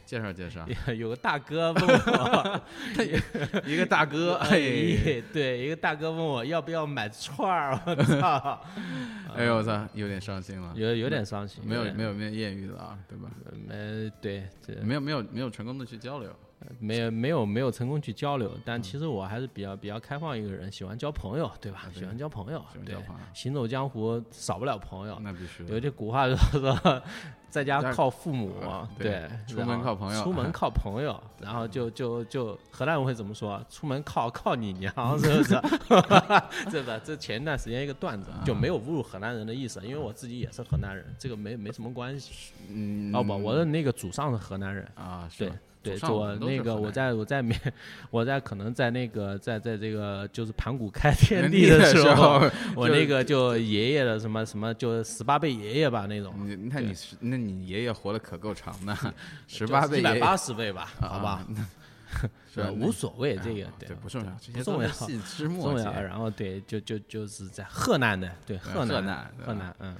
[0.05, 2.61] 介绍介绍， 有个大哥问我，
[3.65, 8.61] 一个大哥，对，一个大哥问我要不要买串儿，我操，
[9.35, 13.29] 哎呦我操，有点伤心了，有有点伤心，没有没有没有艳遇了啊，对吧？
[13.67, 16.31] 没对，这没有没有没有成功的去交流，
[16.79, 21.85] 没有没有没有成功去交流，但其实我还是比较比较开放一个人，喜欢交朋友，对吧？
[21.93, 25.17] 喜欢交朋友，对喜欢交朋友，行走江湖少不了朋友。
[25.21, 27.01] 那必须的有句古话说说，
[27.49, 33.63] 在家家靠父母啊，对对，出门靠朋友出门靠朋友，然后就就就河南人会怎么说？
[33.69, 35.61] 出门靠靠你娘， 是不是？
[36.69, 36.99] 这个？
[36.99, 42.51] 这前一段时间一个段子，就没有侮辱河南人的意思，因为我自己也是河南人，这个没没什么关系。
[42.69, 45.55] 嗯，哦不，我的那个祖上是河南人，啊，是对吧
[45.85, 47.55] 对，我那个我在我在缅，
[48.09, 52.41] 我在可能在那个在在这个就是盘古开 天地地的时时候
[52.75, 58.97] 我那个就爷爷的什么什么就十八辈爷爷吧那种，你你看你，那你爷爷活的可够长的，
[59.47, 61.69] 十八倍爷爷百八十倍吧，啊好吧啊，
[62.51, 66.01] 是吧呃无所谓这个啊对对不重要，这些重要细枝末节重要。。
[66.01, 69.95] 然后对，就就就是在河南的，对河河南河南嗯。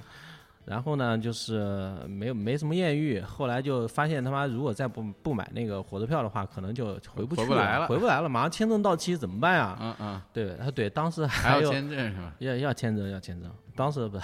[0.66, 9.78] 然后呢，就是没有没什么艳遇，后来就发现他妈如果再不不买那个火车票的话，可能就回不去回不来了回不来了，马上签证到期怎么办呀？
[9.80, 12.34] 嗯嗯，对，他对，当时还要还有签证是吧？
[12.40, 14.18] 要要签证要签证，当时不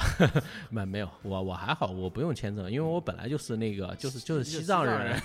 [0.71, 5.21] 没没有我我还好，我不用签证，因为我本来就是那个就是就是西藏人，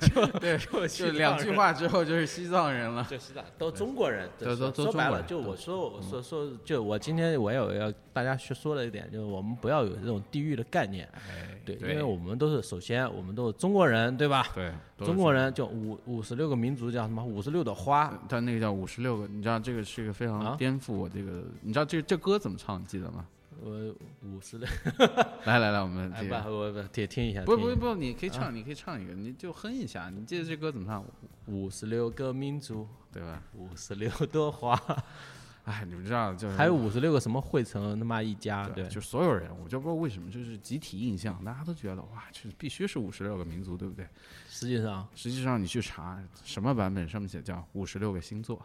[0.00, 3.06] 就 对，就就两句话之后就是西藏人了。
[3.10, 14.46] 就西藏都中国人，都都都说白了，就我说我说说，就我今天我也有要大家去说的一点，就是我们不要有这种地域的概念，哎，对，因为我们都是首先我们都是中国人，对吧？
[14.54, 17.24] 对中国人就五五十六个民族叫什么？
[17.24, 22.80] 五十六朵花，他那个叫五十六个，你知道这个是一个非常啊颠覆我这个，你知道这这歌怎么唱？
[22.80, 23.26] 你记得吗？
[23.64, 24.68] 呃，五十六，
[25.46, 30.10] 来来来，我们哎这个不不不，听听一下，不不不，你可以唱，你可以唱一个，你就哼一下。
[30.10, 31.04] 你记得这歌怎么唱，
[31.46, 33.40] 五十六个民族，对吧？
[33.54, 34.74] 五十六朵花，
[35.64, 44.04] 哎，你们知道，就是还有五十六个什么汇成他妈一家，对，就所有人，我就不知道为什么，就是集体印象，大家都觉得哇，就是必须是五十六个民族，对不对？
[44.48, 45.06] 实际上。
[45.14, 48.60] 实际上你去查什么版本，上面写叫五十六个星座，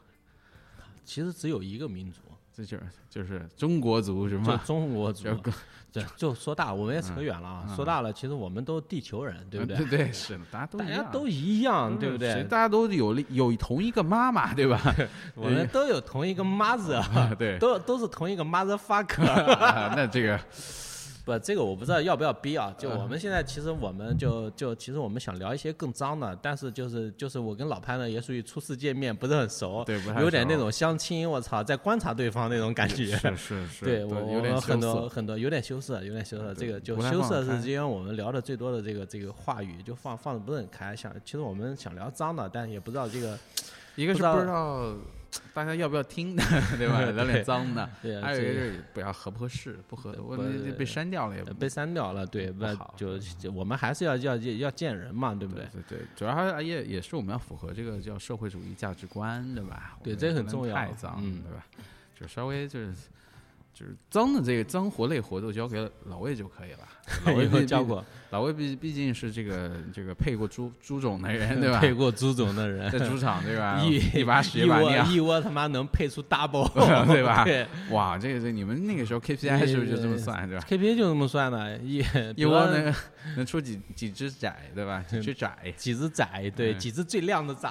[1.06, 2.22] 其实只有一个民族，
[2.58, 4.60] 这就是就是中国族是就吗？
[4.66, 5.28] 中国族
[5.94, 7.66] 对，就说大，我们也扯远了啊。
[7.70, 9.86] 嗯说大了，其实我们都地球人，对不对对？
[9.86, 12.34] 对是，大家都一样大家都一样，对不对？
[12.34, 14.82] 谁大家都有有同一个妈妈，对吧？
[15.36, 17.04] 我们都有同一个 mother，
[17.38, 19.24] 对，都都是同一个 mother fucker。
[19.32, 20.40] 啊那这个
[21.28, 22.74] 不，这个我不知道要不要逼啊。
[22.78, 33.08] 就嗯我们现在其实我们就就其实我们想聊一些更脏的，但是就是就是我跟老潘呢也属于初次见面，不是很熟，对不太有点那种相亲，我操，在观察对方那种感觉。
[33.18, 36.54] 是是是， 对我有点我们很多很多有点羞涩，有点羞涩。
[36.54, 40.96] 这个就羞涩是因为我们聊的最多的这个这个话语，就放放的不是很开。
[40.96, 43.38] 想其实我们想聊脏的，但也不知道这个
[43.96, 44.96] 一个是不知道
[45.54, 46.44] 大家要不要听的，
[46.78, 47.02] 对吧？
[47.02, 47.88] 聊点脏的，
[48.22, 50.38] 还有一个是不要合不合适，不合我
[50.78, 55.66] 被删掉了也呃被删掉了，对，那不好就就我们还是要要要见人嘛，对不对？
[55.74, 59.98] 对对，主要还也也是我们要符合这个叫社会主义价值观，对吧？
[60.04, 61.66] 对这个很重要太脏，嗯对吧？
[62.20, 62.94] 就稍微就是
[63.78, 66.80] 就是脏的这个脏活累活都交给老魏就可以了。
[67.26, 71.80] 老魏以后毕教过老魏毕毕竟是这个这个配过猪猪种的人， 对吧？
[71.80, 73.80] 配过猪种的人， 在猪场对吧？
[73.80, 76.68] 一一把屎一把尿，一窝他妈能配出 double，
[77.06, 82.04] 对吧对哇，这个这你们那个时候 KPI 是不是就这么算，对吧？，KPI 就这么算的，一
[82.36, 82.94] 一窝能
[83.38, 85.02] 能出几几只仔，对吧？
[85.08, 86.26] 几只仔，几只仔，
[86.56, 87.70] 对，嗯几只最靓的仔。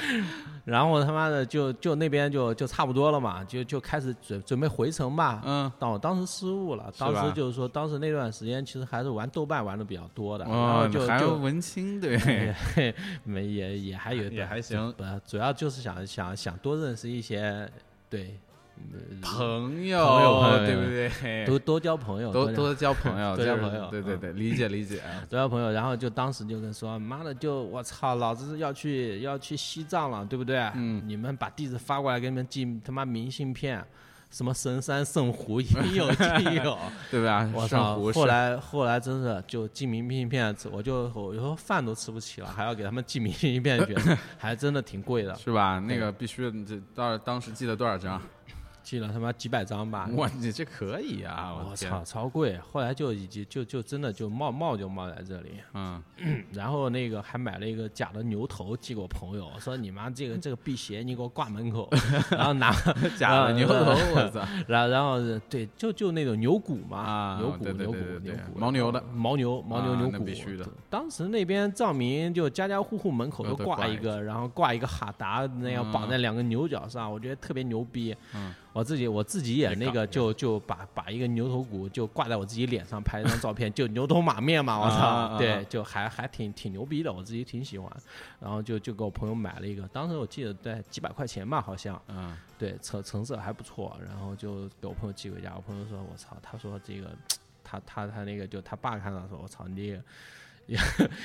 [0.64, 5.40] 然后他妈的就就那边就就差不多了嘛，就就开始准准备回城吧。
[5.44, 12.18] 嗯，但我当时失误了，当时就是说，当时那段时间其实还是玩豆瓣玩的比较多的，然哦后，就还有就文青，对，
[12.76, 14.92] 也没也也还有也还行。
[14.96, 17.70] 不，主要就是想想想多认识一些
[18.10, 18.36] 对
[19.22, 20.82] 朋友，朋友对不
[21.22, 21.44] 对？
[21.46, 25.00] 多多交朋友，多多交朋友， 多交朋友嗯对对对，理解理解。
[25.28, 30.58] 多交朋友，然后就当时就跟说，妈的，就我操，老子要去要去西藏了，对不对？
[30.74, 33.84] 嗯你们把地址发过来，给你们寄他妈明信片，
[34.30, 36.78] 什么神山圣湖应有尽有。
[37.10, 37.50] 对吧？
[37.54, 37.68] 我操！
[37.68, 43.94] 圣湖是后来后来真是就寄明信片，我就我有时候饭都吃不起了，还要给他们寄明信片去，
[44.38, 45.78] 还真的挺贵的， 是吧？
[45.80, 48.20] 那个必须，这到当时寄了多少张？
[48.86, 50.08] 寄了他妈几百张吧。
[50.14, 51.52] 哇，你这可以啊！
[51.68, 52.56] 我操，，超贵！
[52.58, 56.00] 后来就已经就就真的就冒冒就冒在这里，嗯，
[56.54, 61.88] 然后那个还买了一个假的牛头寄给我朋友，说你妈这个这个辟邪，你给我挂门口，
[62.30, 62.70] 然后拿
[63.18, 63.74] 假的牛头，
[64.14, 64.46] 我操！
[64.68, 65.18] 然后然后
[65.50, 70.64] 对，就就那种牛骨嘛，啊牛骨牛骨牛骨，牦牛的牦牛牦牛啊牛骨，那必须的。
[70.88, 78.14] 当时那边藏民就家家户户门口都挂一个，然后挂一个哈达那样绑在两个牛角上，我觉得特别牛逼。
[78.34, 87.90] 嗯，我自己我自己也那个就就把把一个牛头骨就挂在我自己脸上拍一张照片， 就牛头马面嘛，我操，啊对，就还还挺挺牛逼的，我自己挺喜欢。
[88.38, 91.98] 然后就就给我朋友买了一个，当时我记得在几百块钱吧，好像。
[92.08, 95.54] 嗯，对，成成色还不错，然后就给我朋友寄回家。
[95.56, 97.10] 我朋友说：“我操，他说这个，
[97.64, 100.02] 他他他那个就他爸看到说，我操，你这个也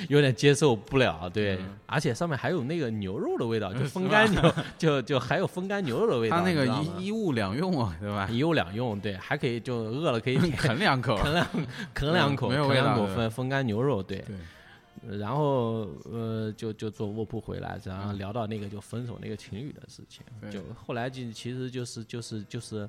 [0.08, 6.38] 有点接受不了，对，嗯而且上面还有那个牛肉的味道，就 风干牛， 就就还有风干牛肉的味道。
[6.38, 8.28] 它那个一一物两用啊，对吧？
[8.32, 11.48] 一物两用，对，还可以就饿了可以 啃两口，啃两
[11.94, 14.18] 啃两口，没有啃两口风风干牛肉，对。
[14.20, 22.88] 对，然后呃，就就坐卧铺回来，然后聊到那个就分手那个情侣的事情，就后来就其实就是就是就是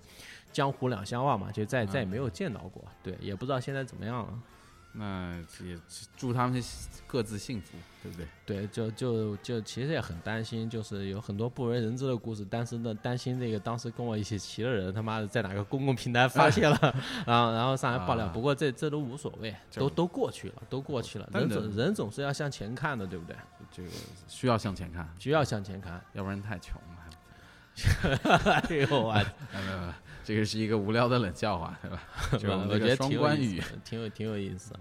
[0.53, 4.38] 江湖两相望嘛，就再再也没有见到过，对，也不知道现在怎么样了。
[4.95, 5.34] 那
[5.64, 5.76] 也
[6.16, 6.62] 祝他们
[7.07, 8.26] 各自幸福，对不对？
[8.45, 16.76] 对，就就就其实也很担心，就是有很多不为人知的故事，但是呢，担心这个当时跟我一起骑的人，他妈的在哪个公共平台发现了，
[17.26, 18.26] 然后然后上来爆料。
[18.26, 21.28] 啊不过这这都无所谓，都都过去了，都过去了。
[21.32, 23.34] 人总人总是要向前看的，对不对？
[23.70, 23.88] 这个
[24.28, 25.99] 需要向前看，需要向前看。
[26.12, 26.88] 要不然太穷了。
[28.68, 29.12] 哎呦我
[29.55, 29.93] 没有没有
[30.24, 32.02] 这个是一个无聊的冷笑话，对吧？
[32.32, 34.74] 就是我我觉得这个双挺有关语意思，挺有挺有意思。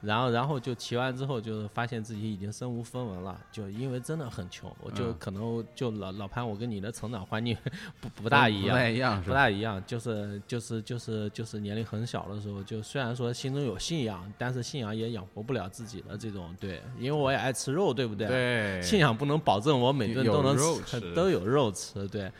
[0.00, 7.56] 然后然后就骑完之后，就是发现自己已经身无分文了，就因为真的很穷，我就嗯可能就老老潘，我跟你的成长环境
[8.00, 9.22] 不不大一样不大，一样？
[9.24, 18.28] 不大一样，就是就是就是就是年龄很小的时候，就虽然说心中有信仰，但是信仰也养活不了自己的这种对，因为我也爱吃肉，对不对？
[18.28, 22.30] 对，信仰不能保证我每顿都能有， 吃都有肉吃，对。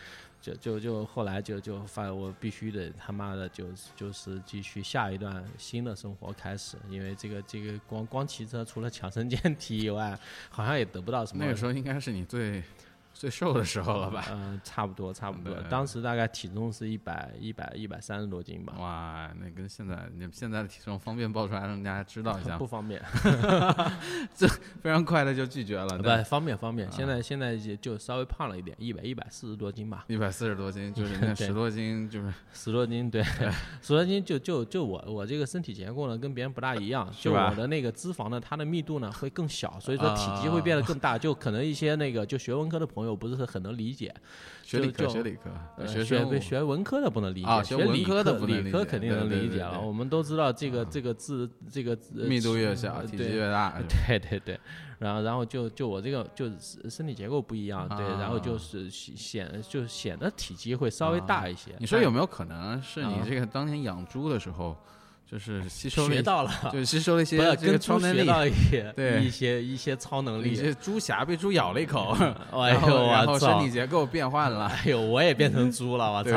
[0.57, 10.19] 就就后来就就发现我必须得他妈的就就是继续下一段新的生活开始，因为这个这个光光骑车除了强身健体以外，
[10.51, 11.45] 好像也得不到什么。
[11.45, 12.63] 那个时候应该是你最
[13.19, 14.27] 最瘦的时候了吧？
[14.31, 18.75] 嗯、差不多差不多，当时大概体重是一百一百一百三十多斤吧。
[18.79, 23.03] 哇，那跟现在你现在的体重方便报出来，让大家知道一下 不，方便，
[24.37, 24.47] 这
[24.81, 25.99] 非常快的就拒绝了。
[25.99, 26.89] 不方便方便。
[26.93, 33.21] 现在现在也就稍微胖了一点，一百一百四十多斤吧，一百四十多斤，就是那 十多斤，就是十多斤，对，
[33.83, 41.19] 十多斤就就就我我这个身体结构呢跟别人不大一样，就我的那个脂肪呢，它的密度呢会更小，所以说体积啊会变得更大。
[41.19, 44.15] 就可能一些那个就学文科的朋友不是很能理解，
[44.63, 49.81] 学理科，就学理科，学学学文科的不能理解，啊学文理科的不能理理解科肯定能理解了。
[49.81, 53.81] 我们都知道这个这个字这个呃密度越小，体积越大。
[54.07, 54.61] 对对对，
[54.99, 61.75] 然后然后就就我这个就是身体结构不一样，对，然后就是显就显得体积会稍微大一些。
[61.79, 64.77] 你说有没有可能是你啊这个当年养猪的时候，
[65.31, 70.51] 就是吸收学到了，就是吸收了一些跟猪超能力，学到一些 对一些一些超能力。
[70.51, 72.17] 一些猪侠被猪咬了一口，
[72.53, 73.71] 哎呦 然后身体！
[73.71, 76.31] 结构变换了，哎呦，我也变成猪了，我操！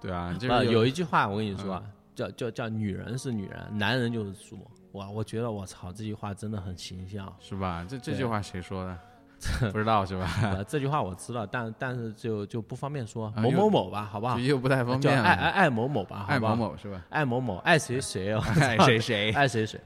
[0.00, 1.82] 对啊，就啊，是有一句话我跟你说
[2.14, 4.58] 叫叫叫女人是女人，男人就是猪。
[4.92, 7.30] 哇，我觉得我操，这句话真的很形象。
[7.38, 7.84] 是吧？
[7.86, 8.98] 这这句话谁说的？
[9.70, 10.26] 不知道是吧？
[10.42, 14.42] 呃，这句话我知道，但但是就就不方便说某某某吧，好不好就？
[14.42, 15.22] 又不太方便了。
[15.22, 17.04] 爱爱爱某某吧，好爱某某是吧？
[17.10, 19.80] 爱某某，爱谁谁哦， 爱谁谁爱谁谁，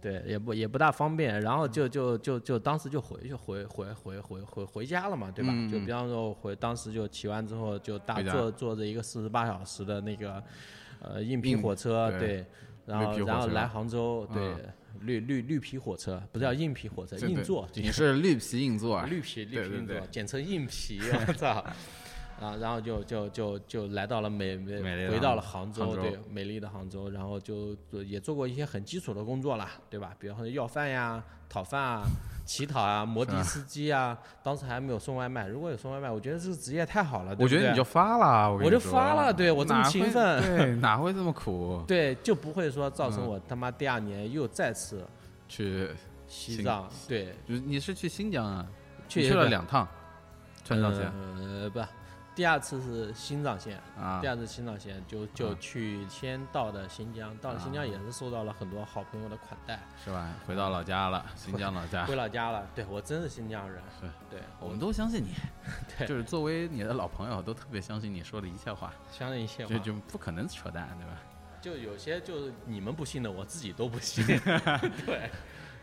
[0.00, 1.40] 对，也不也不大方便。
[1.40, 5.52] 然后就就就就当时就回去回回回回回回家了嘛，对吧？
[5.70, 10.42] 就比方说我回当时就骑完之后就大坐坐着一个四十八小时的那个
[11.02, 12.46] 呃硬皮硬火车，对对，
[12.86, 14.56] 然后然后来杭州，对嗯，
[15.00, 21.64] 绿绿绿皮火车不是叫硬皮火车，硬座，你是绿皮硬座啊， 绿皮绿皮硬座，简称硬皮， 我操！
[22.40, 26.02] 啊，然后就就就就来到了美美回到了杭杭州，杭州。
[26.02, 27.76] 对，美丽的杭州，然后就
[28.06, 30.16] 也做过一些很基础的工作啦，对吧？
[30.18, 32.02] 比方说要饭呀、讨饭啊、
[32.50, 35.46] 乞讨啊、摩的司机啊，当时还没有送外卖。
[35.46, 37.32] 如果有送外卖，我觉得这个职业太好了。
[37.38, 41.80] 我觉得你就发了，我就发了对我这么勤奋对，哪会这么苦？
[41.86, 45.06] 对就不会说造成我他妈第二年又再次
[45.46, 45.88] 去，
[46.26, 48.66] 西藏，对，你是去新疆啊？
[49.08, 49.86] 去去了两趟，
[50.64, 51.04] 川藏线
[51.38, 51.78] 呃，不，
[52.40, 54.18] 第二次是新藏线，啊。
[54.22, 60.26] 第，二次新藏线就就啊去先到的新疆，到了新疆啊也是受到了很多好朋友的款待，是吧？
[60.46, 62.02] 回到老家了，新疆老家。
[62.08, 62.16] 回。
[62.16, 62.66] 老家了。
[62.74, 64.08] 对我真是新疆人，是。
[64.30, 64.40] 对。
[64.58, 65.34] 我们都相信你，
[65.98, 66.06] 对。
[66.06, 69.74] 就是作为你的老朋友，都特别相信你说的一切话，相信一切话。
[69.74, 71.20] 就，就不可能扯淡，对吧？
[71.60, 74.24] 就有些就是你们不信的，我自己都不信。
[75.04, 75.28] 对，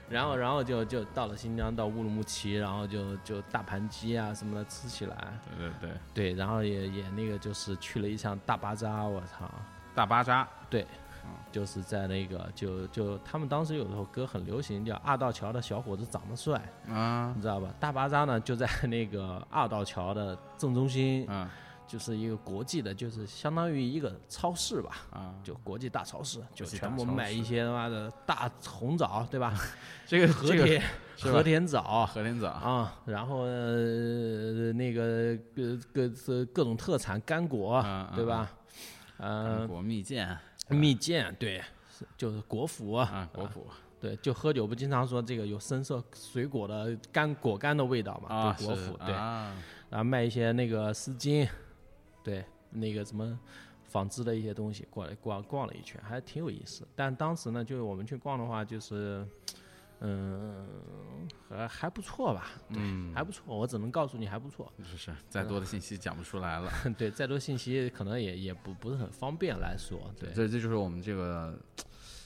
[0.10, 5.34] 然后然后就就到了新疆，到乌鲁木齐，然后就就大盘鸡啊什么的吃起来。
[5.58, 9.50] 对对对，对，然后也也那个就是去了一趟大巴扎，我操，
[9.94, 10.86] 大巴扎对
[11.52, 16.62] 就是在那个就就他们当时有首歌很流行，叫《二道桥的小伙子长得帅》，
[16.94, 17.68] 啊你知道吧？
[17.80, 21.50] 大巴扎呢就在那个二道桥的正中心，嗯
[21.88, 25.08] 就是一个国际的，就是相当于一个超市吧。
[25.12, 29.54] 啊，就国际大超市，就全部卖一些他妈的大红枣，对吧？
[30.06, 30.84] 这个和这个田
[31.20, 38.52] 和田枣和田枣啊，然后呃那个各各各各种特产干果嗯，对吧？
[39.18, 40.38] 嗯呃，果蜜饯
[40.70, 41.64] 蜜饯，对，
[42.16, 43.62] 就是果脯啊，果脯
[44.00, 49.56] 对，就喝酒不经常说这个有深色水果的干果干的味道嘛，啊，就果脯，对，啊
[49.90, 51.48] 然后卖一些那个丝巾，
[52.28, 53.40] 对，那个什么
[53.86, 56.86] 纺织的一些东西，过来逛逛了一圈，还挺有意思。
[56.94, 59.26] 但当时呢，就是我们去逛的话，就是，
[60.02, 60.68] 嗯，
[61.48, 64.70] 还还不错吧，嗯，还不错，我只能告诉你还不错。
[64.84, 66.70] 是是，再多的信息讲不出来了。
[67.00, 70.30] 对，再多信息可能也也不不是很方便来说，对。
[70.34, 71.58] 这这就是我们这个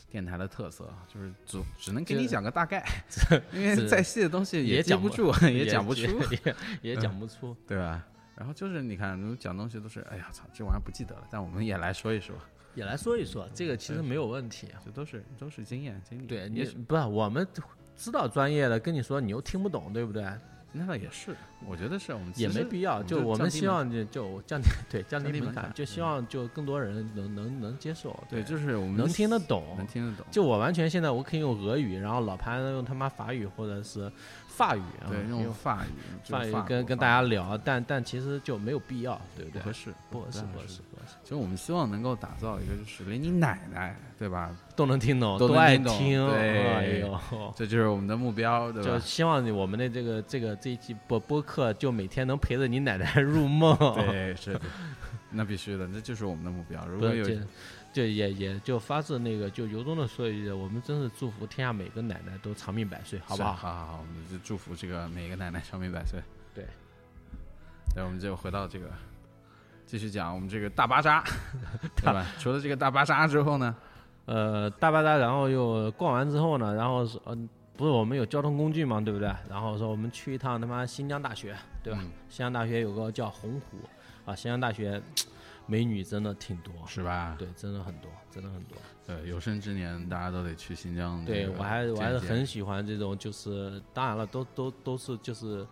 [0.09, 2.83] 电台的特色，就是只只能给你讲个大概，
[3.53, 6.01] 因为再细的东西也讲不住， 也讲不出，
[6.81, 7.55] 也也讲不出。
[7.67, 8.07] 对吧？
[8.41, 12.35] 然后就是你看，讲东西都是，哎呀操，这玩意儿不记得了，但我们也来说一说，
[12.73, 14.65] 也来说一说，这个其实没有问题。
[14.69, 16.25] 啊这都是都是经验经历。
[16.25, 17.47] 对，你也不是我们
[17.95, 20.25] 知道专业的，跟你说你又听不懂，对不对？
[20.73, 21.35] 那倒也是，
[21.67, 23.03] 我觉得是我们也没必要。
[23.03, 29.65] 就我们希望就就降低对降低门槛，就希望就更多人能能能接受，对，就是我们能听得懂。
[29.77, 34.09] 能听得懂，就我完全现在我可以用俄语，然后老潘用他妈法语或者是
[34.61, 35.89] 法语啊，对，用用法语
[36.23, 39.59] 就法语跟跟大家聊，但但其实就没有必要，对不对？
[39.59, 44.55] 不合适，不合适，不合适，不合适，其实我们希望能够打造一个，就是连你奶奶，对吧？
[44.75, 47.19] 都能听懂，都爱听，对哎呦。
[47.55, 48.99] 这就是我们的目标，对吧就？
[48.99, 53.75] 希望我们的这个这个这一期播播客，就每天能陪着你奶奶入梦。
[53.95, 54.61] 对，是的，
[55.31, 56.85] 那必须的，那就是我们的目标。
[56.85, 57.25] 如果有
[57.91, 63.53] 就就也也就发自那个就由衷的说一句，我们真是祝福天下每个奶奶都长命百岁，好不好？
[63.53, 66.19] 好好好，我们就祝福这个每个奶奶长命百岁。
[66.53, 66.65] 对，
[67.93, 68.89] 对，我们就回到这个，
[69.85, 71.23] 继续讲我们这个大巴扎，
[71.97, 72.25] 对吧？
[72.39, 73.75] 除了这个大巴扎之后呢，
[74.25, 79.33] 呃，大巴扎，然后又逛完之后呢，然后是嗯、不是我们有交通工具嘛，对不对？
[79.49, 81.99] 然后说我们去一趟他妈新疆大学，对吧？
[82.01, 83.77] 嗯新疆大学有个叫洪湖
[84.25, 85.01] 啊，新疆大学
[85.71, 87.33] 美女真的挺多，是吧？
[87.39, 88.77] 对，真的很多，真的很多。
[89.07, 91.23] 对，有生之年大家都得去新疆。
[91.23, 95.65] 对我还我还是很喜欢这种，就是当然了，都都都是就是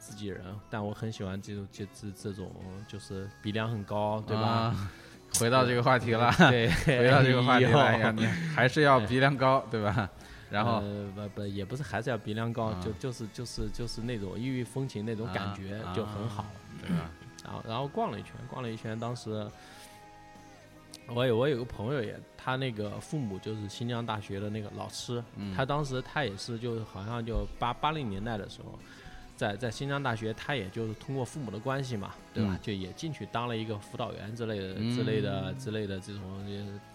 [0.00, 2.50] 自己人，但我很喜欢这种这这这种
[2.88, 4.42] 就是鼻梁很高，对吧？
[4.42, 4.90] 啊
[5.38, 6.68] 回到这个话题了，对，
[6.98, 8.12] 回到这个话题了，
[8.52, 10.10] 还是要鼻梁高， 对吧？
[10.50, 16.44] 然后呃不不也不是还是要鼻梁高，啊就就是就是就是那种异域风情那种感觉啊就很好。
[16.82, 17.10] 对吧？
[17.46, 19.46] 然后然后逛了一圈，逛了一圈，当时
[21.14, 28.78] 我有我有个朋友也，他那个父母就是新疆大学的那个老师，嗯他当时他也是就好像就八八零年代的时候。
[29.36, 32.50] 在在新疆大学，他也就是通过父母的关系嘛，对吧？
[32.54, 36.22] 嗯就也进去当了一个辅导员之类的、嗯之类的、之类的这种，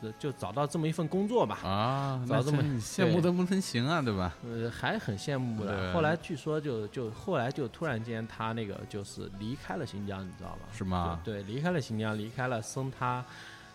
[0.01, 1.59] 就就找到这么一份工作吧。
[1.63, 4.35] 啊，找这么羡慕的不能行啊，对吧？
[4.43, 5.93] 呃，还很羡慕的。
[5.93, 10.67] 后来据说就就后来就突然间他那个就是离开了新疆，你知道吗？
[10.73, 11.19] 是吗？
[11.23, 13.23] 对，离开了新疆，离开了生他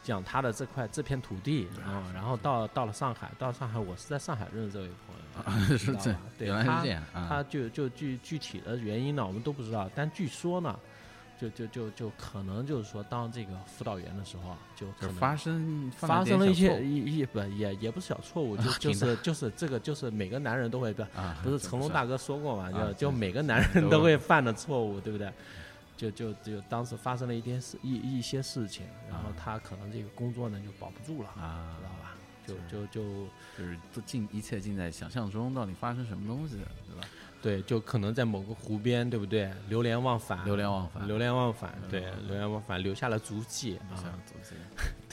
[0.03, 7.27] 讲他的这块这片土地，然后然后到到了上海，到了上海，我是在上海认识这位朋友的， 是这样，对原来是他这样啊。
[7.29, 10.79] 他就就具具体的原因呢，我们都不知道，但据说呢。
[11.39, 25.31] 就就就就可能就是说，当这个辅导员的时候啊，就可能就发生发生了一些一一不也也不是小错误，就就是就是这个就是每个男人都会不是成龙大哥说过嘛，啊就就每个男人都会犯的错误，对不对？
[25.95, 32.16] 就就就当时发生了一件事一一些事情，然后啊他可能这个工作呢就保不住了，啊知道吧？
[32.47, 33.03] 就就就
[33.59, 37.09] 就是都尽一切尽在想象中，到底发生什么东西，对吧？
[37.43, 39.51] 对，就可能在某个湖边，对不对？
[39.69, 43.95] 流连忘返，流连忘返，流连忘返，对，流连忘返，留下了足迹啊，
[44.27, 44.55] 足迹，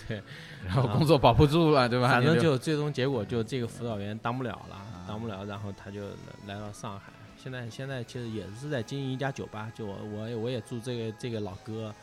[0.07, 0.21] 对，
[0.65, 2.07] 然后工作保不住了，对吧？
[2.07, 6.09] 反正就最终结果就这个辅导员当不了了，当不了，然后他就
[6.47, 7.11] 来到上海。
[7.37, 11.93] 现在现在其实也是在经营一家酒吧，就我我我也祝这个这个老哥，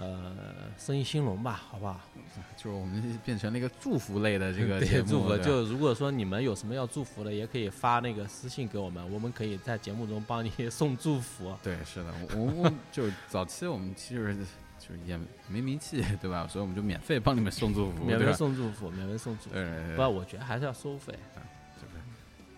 [0.00, 2.00] 呃，生意兴隆吧，好不好？
[2.56, 5.08] 就是我们变成了一个祝福类的这个 节目。
[5.08, 11.52] 祝福，就如果说你们有什么要祝福的，也可以发那个私信给我们，我们可以在节目中帮你送祝福。
[11.64, 14.36] 对，是的，我我 就早期我们其实
[14.78, 15.18] 就是也
[15.48, 16.46] 没名气，对吧？
[16.46, 19.54] 所以我们就免费帮你们送祝福，免费送祝福，免费送祝福。
[19.54, 21.12] 对，不，我觉得还是要收费。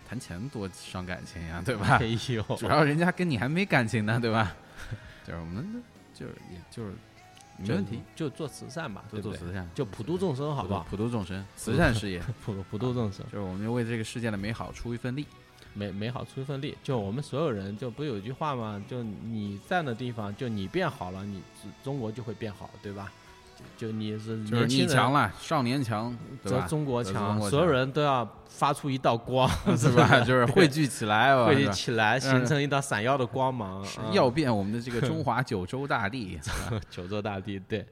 [0.06, 1.96] 谈钱多伤感情呀，对吧？
[2.00, 4.54] 哎呦，主要人家跟你还没感情呢，对吧？
[5.24, 5.80] 就是我们，
[6.12, 6.92] 就是也就是
[7.60, 10.86] 没问题，就做慈善吧，就做慈善，就普度众生，好不好？
[10.88, 15.26] 普度众生，慈善事业， 普普度众生，就是我们为这个世界的美好出一份力，
[15.74, 16.76] 美美好出一份力。
[16.82, 18.82] 就我们所有人，就不有一句话吗？
[18.88, 21.42] 就你站的地方，就你变好了，你
[21.84, 23.12] 中国就会变好，对吧？
[23.76, 30.20] 就你是就是你强了，少年强，则中国强，所有人都要发出一道光， 是吧？
[30.20, 36.38] 就是汇聚起来， 汇聚起来，形成一道闪耀的光芒，耀遍我们的这个中华九州大地，
[36.90, 37.58] 九州大地。
[37.60, 37.86] 对，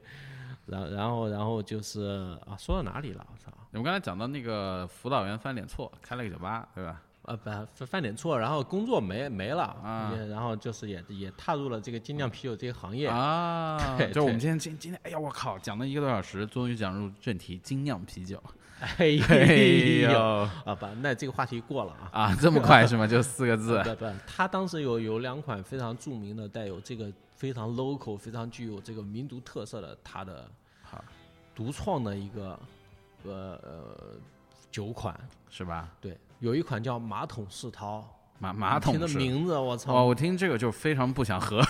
[0.67, 3.25] 然然后然后就是啊，说到哪里了？
[3.31, 3.51] 我操！
[3.71, 7.01] 我们刚才讲到那个辅导员翻脸错，开了个酒吧，对吧？
[7.29, 13.77] 呃，不犯点错，然后工作没没了啊，然后就是也也踏入了这个精酿啤酒这个行业啊。
[13.97, 18.41] 对，就我们今天今今天，哎呀，我靠，讲了一个多小时，终于讲入正题，精酿啤酒。
[18.97, 20.19] 哎呦，
[20.65, 22.09] 啊不，那这个话题过了啊。
[22.13, 23.05] 啊，这么快是吗？
[23.05, 23.83] 就四个 字。
[23.83, 30.49] 不不，他当时有有两款非常著名的，带有这个非常 local、非常具有这个民族特色的，他的
[31.53, 32.59] 独创的一个
[33.25, 34.15] 呃呃
[34.71, 35.13] 酒款，
[35.49, 35.89] 是吧？
[35.99, 36.17] 对。
[36.39, 38.03] 有一款叫马桶世涛，
[38.39, 39.93] 马马桶的名字，我操！
[39.93, 41.61] 哦，我听这个就非常不想喝，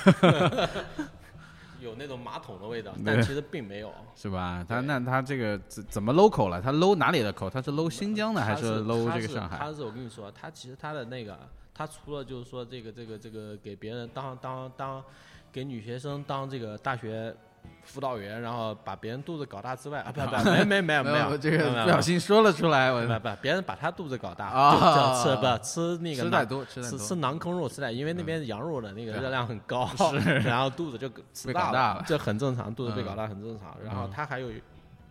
[1.82, 4.64] 有那种马桶的味道，但其实并没有，是吧？
[4.68, 6.62] 他那他这个怎怎么 local 了？
[6.62, 7.50] 他 low 哪里的口？
[7.50, 9.58] 他是 low 新疆的还是 low 这个上海？
[9.58, 11.40] 他是我跟你说，他其实他的那个，
[11.74, 15.04] 他除了就是说这个这个这个给别人当当当，
[15.52, 17.36] 给女学生当这个大学。
[17.84, 33.76] 辅导员，然后把别人肚子搞大之外啊，不不，没没没有没有，这个不小心说了出来，我不不，别人把他肚子搞大啊，吃不吃那个吃太多，吃吃囊坑肉吃太，因为那边羊肉的那个热量很高， 是，然后肚子就吃大了，这很正常，肚子被搞大很正常。
[33.84, 34.49] 然后他还有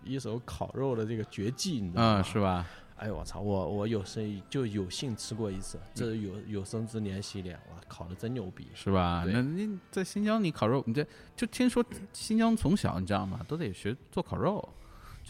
[0.05, 2.21] 一手烤肉的这个绝技，你知道吗？
[2.21, 2.65] 嗯，是吧？
[2.99, 3.41] 哎呦我操！
[3.41, 9.25] 我我有生就有幸吃过一次，这有有生之年系列，哇，烤的真牛逼，是吧？
[9.27, 14.69] 那你在新疆，你烤肉，你这就听说新疆从小你知道吗，都得学做烤肉。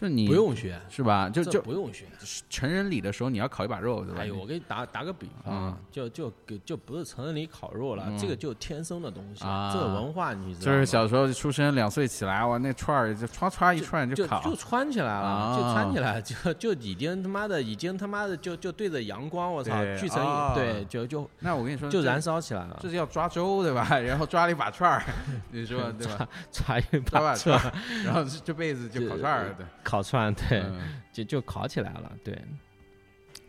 [0.01, 1.29] 就你不用学是吧？
[1.29, 2.05] 就就不用学。
[2.49, 4.21] 成人礼的时候你要烤一把肉，对吧？
[4.23, 9.41] 哎呦，我给你打打个比方，就就给就不是成人礼烤肉了，这个就天生的东西，
[9.73, 23.87] 这个文化你知道就是小时候出生两岁起来，哇，那串儿就歘歘一串就烤，就穿起来了，就穿起来，就就已经他妈的已经他妈的就就对着阳光，我操，聚成对，就就那我跟你说，就燃烧起来了，这是要抓周对吧？
[23.99, 25.03] 然后抓了一把串儿，
[25.51, 26.29] 你说对吧？
[26.53, 27.73] 抓一把串儿，
[28.05, 29.67] 然后这辈子就烤串儿，对。
[29.89, 30.63] 烤串对，
[31.11, 32.39] 就就烤起来了，对，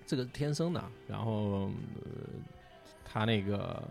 [0.05, 0.81] 这个是天生的。
[1.05, 1.69] 然后
[3.03, 3.83] 他那个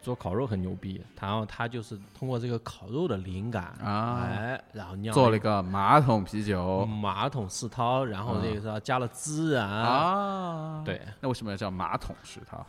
[0.00, 12.64] 做烤肉很牛逼，然后他就是通过这个烤肉的灵感啊，哎，然后酿做了一个马桶啤酒，马桶世涛，然后这个是加了孜然啊，对，那为什么要叫马桶世涛？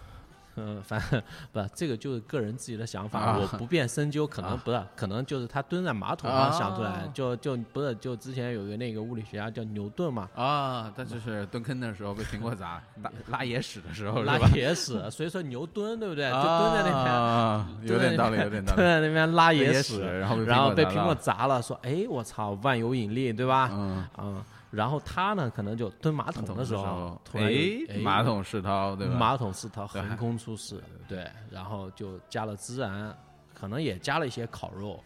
[0.55, 16.29] 嗯，反正不，这个就是个人自己的想法，我不便深究，可能不是，可能就是他蹲在马桶上想出来，就就不是，就之前有个那个物理学家叫牛顿嘛，啊，他就是蹲坑的时候被苹果砸，拉拉野屎的时候，拉野屎，所以说牛蹲对不对？
[16.31, 23.69] 就蹲在那边，有点道理，有点道理，蹲在那边拉野屎，然后然后被苹果砸了，说哎我操，万有引力对吧？
[23.71, 24.43] 嗯嗯。
[24.75, 29.15] 然后他呢，可能就蹲马桶的时候，哎，马桶世涛，对吧？
[29.15, 33.17] 马桶世涛横空出世，对，然后就加了孜然，
[33.53, 35.01] 可能也加了一些烤肉，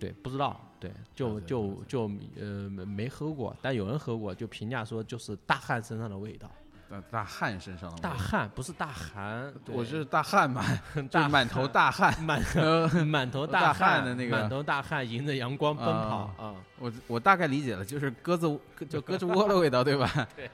[0.00, 6.50] 对，不知道，对，就就就呃没喝过，但有人喝过，就评价说就是大汉身上的味道。
[7.10, 10.62] 大汗身上的大汗不是大汗，我是大汗嘛，
[11.10, 12.40] 大满头大汗，满
[13.06, 16.54] 满头大汗的那个，满头大汗迎着阳光奔跑啊！
[16.78, 18.46] 我我大概理解了，就是鸽子
[18.88, 20.10] 就鸽子窝的味道，对吧？
[20.36, 20.50] 对，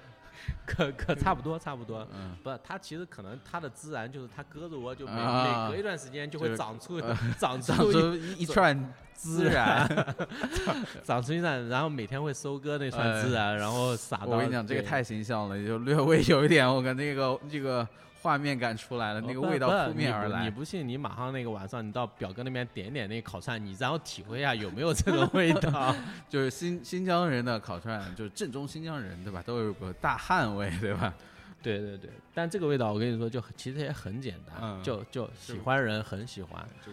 [0.67, 2.07] 可可差不多差不多。
[2.13, 7.01] 嗯，不，它其实可能它的孜然就是它鸽子窝就每、啊每隔一段时间就就是会长出、
[7.39, 8.77] 长长出出一一串
[9.19, 9.87] 孜然。
[11.05, 14.27] 长出一串，然后每天会收割那串孜然，然后撒到。
[14.27, 17.87] 我跟你讲，这个太形象了，就略微有一点，我跟那个这个
[18.23, 20.45] 画面感出来了，那个味道扑面而来。
[20.45, 25.95] 你不信，你马上那个晚上你到表哥那边点点那个烤串，你然后体会一下有没有这个味道。
[26.29, 29.43] 就是新新疆人的烤串，就是正宗新疆人，对吧？
[29.45, 31.13] 都有个大汉味，对吧？
[31.63, 36.91] 对对对，但这个味道我跟你说，就其实也很简单，嗯就就喜欢人很喜欢，就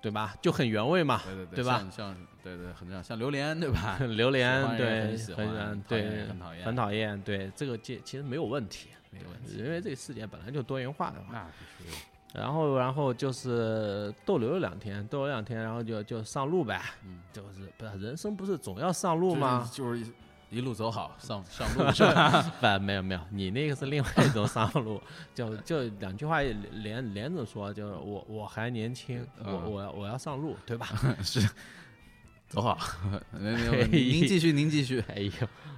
[0.00, 0.34] 对吧？
[0.40, 3.98] 就很原味嘛，对对对吧像像对对，很像像榴莲，对吧？
[4.16, 11.28] 榴莲对，很喜欢很讨厌对很讨厌很讨厌，对这个界其实没有问题，没有问题，因为这个世界本来就多元化的嘛。
[11.32, 11.44] 那
[11.78, 11.96] 必须。
[12.34, 19.70] 然后然后就是逗留了两天，逗留两天，然后就就上路呗，嗯就是不是人生不是总要上路吗？
[19.72, 20.12] 就是就是
[20.50, 22.42] 一路走好，上上路是吧？
[22.60, 25.00] 不，没有没有，你那个是另外一种上路，
[25.32, 30.88] 就就两句话连连着说，就是我我还年轻，我嗯我要我要上路，对吧？
[31.22, 31.48] 是，
[32.48, 32.76] 走好。
[33.30, 35.02] 那那嘿您继续，您继续。
[35.08, 35.30] 哎呦，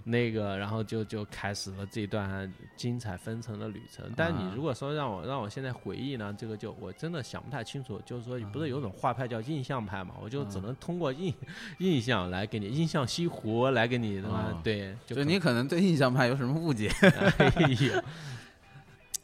[0.09, 4.09] 那个，然后就就开始了这段精彩纷呈的旅程。
[4.17, 8.01] 但啊你如果说让我让我现在回忆呢，这个就我真的想不太清楚。
[8.07, 10.15] 就是说，不是有种画派叫印象派嘛？
[10.23, 11.35] 我就只能通过印
[11.81, 16.89] 印象来给你印象西湖来给你他妈哦对，就你可能对印象派有什么误解？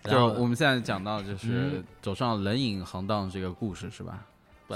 [0.03, 4.27] 就是我们现在讲到，就是嗯走上冷饮行当这个故事是吧？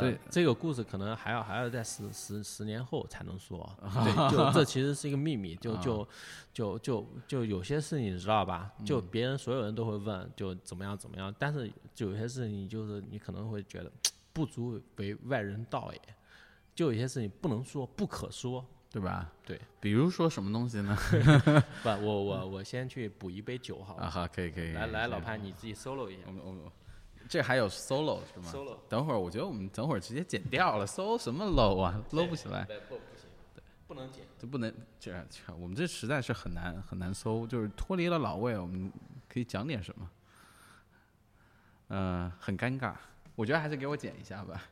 [0.00, 6.08] 不所以这个故事可能还要还要在十十十年后才能说， 对，就这其实是一个秘密，就啊就
[6.52, 8.72] 就就就有些事情你知道吧？
[8.84, 13.90] 就嗯别人所有人都会问，就怎么样怎么样，但是就有些事情就是你可能会觉得
[14.32, 16.00] 不足为外人道也，
[16.74, 18.64] 就有些事情不能说，不可说。
[18.88, 19.30] 对吧？
[19.44, 20.96] 对，比如说什么东西呢？
[21.82, 24.10] 不，我我我先去补一杯酒好啊，了。
[24.10, 24.72] 好，可以可以。
[24.72, 26.32] 来来，老潘，潘你自己 solo 一下我。
[26.32, 26.62] 们我们
[27.28, 33.28] 这还有 solo 是吗 solo 等会儿我觉得我们等会儿直接剪掉了，solo 什么 low 啊，low 不起来，不不行，
[33.86, 34.24] 不能剪。
[34.38, 35.26] 就不能这样。
[35.28, 38.92] 这我们这实在是很难很难搜，就是脱离了老魏，我们
[39.28, 40.10] 可以讲点什么？
[41.88, 42.94] 嗯、很尴尬，
[43.34, 44.62] 我觉得还是给我剪一下吧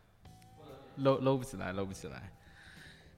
[0.98, 2.32] ，low low 不起来，low 不起来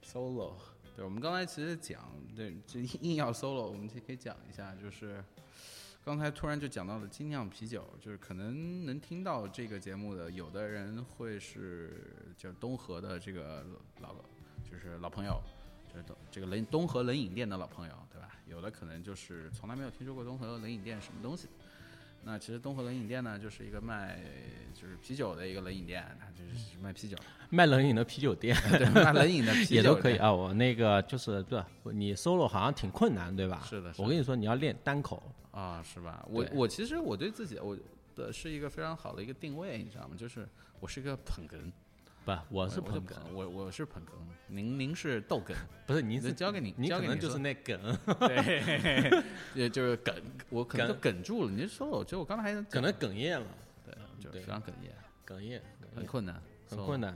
[0.03, 0.53] ，solo。
[0.95, 2.01] 对，我们刚才其实讲，
[2.35, 5.23] 对，就硬要 solo，我们就可以讲一下，就是
[6.07, 12.01] 刚才突然就讲到了精酿啤酒，就是可能能听到这个节目的，有的人会是
[12.37, 13.65] 就是东河的这个
[13.99, 14.15] 老，
[14.63, 15.37] 就是老朋友，
[15.91, 18.31] 就是东这个冷东河冷饮店的老朋友，对吧？
[18.45, 21.49] 有的可能就是从来没有听说过东河冷饮店什么东西。
[22.23, 24.19] 那其实东河冷饮店呢，就是一个卖
[24.73, 27.17] 就是啤酒的一个冷饮店，它就是卖啤酒，
[27.49, 30.31] 卖冷饮的啤酒店对，卖冷饮的啤酒 也都可以啊。
[30.33, 33.63] 我那个就是对你 solo 好像挺困难，对吧？
[33.63, 36.25] 是的是的我跟你说，你要练单口，啊，是吧？
[36.29, 37.77] 我我其实我对自己我
[38.15, 40.15] 的是一个非常好的一个定位，你知道吗？
[40.17, 40.47] 就是
[40.79, 41.71] 我是一个捧哏，
[42.27, 44.09] 不，我是我捧哏，我我是捧哏，
[44.47, 45.55] 您您是逗哏，
[45.87, 47.79] 不是您是那交给你你可能就是那梗，
[48.19, 49.23] 对，
[49.55, 50.13] 也就是梗，
[50.49, 51.49] 我可能就哏哏住了。
[51.49, 53.47] 你就说我，觉得我刚才还可能哽咽了，
[53.85, 54.91] 对，就对非常哽咽，
[55.25, 55.61] 哽咽，
[55.95, 56.41] 很困，难。
[56.69, 57.15] 很困难。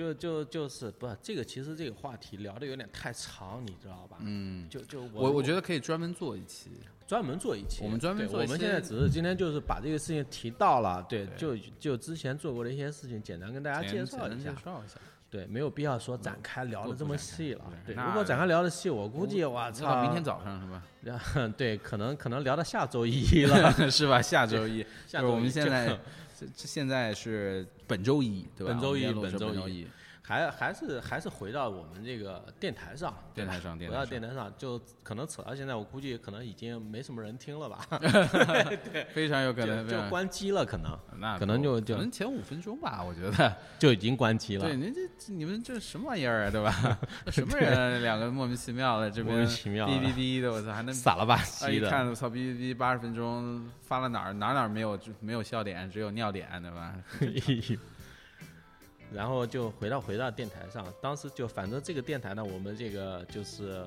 [0.00, 4.16] 就就就是不，这个其实这个话题聊的有点太长，你知道吧？
[4.20, 6.70] 嗯，就就我我觉得得可以专门做一期，
[7.06, 14.56] 专门做一期，我们专门做一期我们现在只是今天就是把这个事情提到了，对，就对就之前做过的一些事情，简单跟大家介绍一下介。
[14.64, 14.94] 绍一下。
[15.28, 17.64] 对，没有必要说展开聊的这么细了。
[17.86, 20.82] 对，如果展开聊的细，我估计我那操，明天早上是吧？
[21.34, 23.90] 上， 对，可能可能聊到下周一 了。
[23.90, 24.20] 是吧？
[24.22, 25.96] 下周一， 下周一就现在
[26.54, 28.72] 现在是本周一，对吧？
[28.72, 29.86] 本周一本周一，
[30.30, 37.80] 还还是还是回到我们这个电台上，电台上，回到电台上电台上，就可能扯到现在，我估计可能已经没什么人听了吧，
[39.12, 43.56] 非常有可能就就关机了，可能那可能就就可能前五分钟吧，我觉得。
[43.80, 44.76] 就已经关机了对，。
[44.76, 46.98] 您这这你们这什么玩意儿啊，对吧？
[47.32, 47.98] 什么人啊？
[47.98, 51.42] 两个莫名其妙的，这边莫名其妙的哔哔哔的，我操，还能傻了吧啊！
[51.42, 56.94] 唧的，一看，我操，哔哔哔八十分钟发了哪儿哪儿哪儿没有就没有笑点，只有尿点，对吧？
[59.14, 63.84] 然后就回到回到电台上，当时就反正这个电台呢，我们这个就是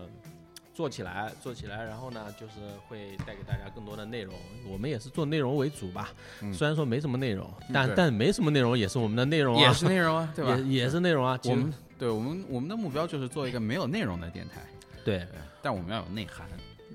[0.74, 2.54] 做起来做起来，然后呢就是
[2.88, 4.34] 会带给大家更多的内容。
[4.68, 6.12] 我们也是做内容为主吧，
[6.54, 10.58] 虽然说没什么内容，但对但没什么内容也是我们的内容啊，也是内容啊，对吧？
[10.58, 11.40] 也也是内容啊。
[11.46, 14.62] 我们对我们我们的目标就是做一个没有内容的电台，
[15.06, 15.28] 对对，
[15.62, 16.48] 但我们要有内涵，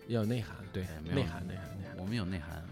[0.09, 1.97] 要有内涵，对内涵内涵内涵。
[1.97, 2.63] 我们有内涵，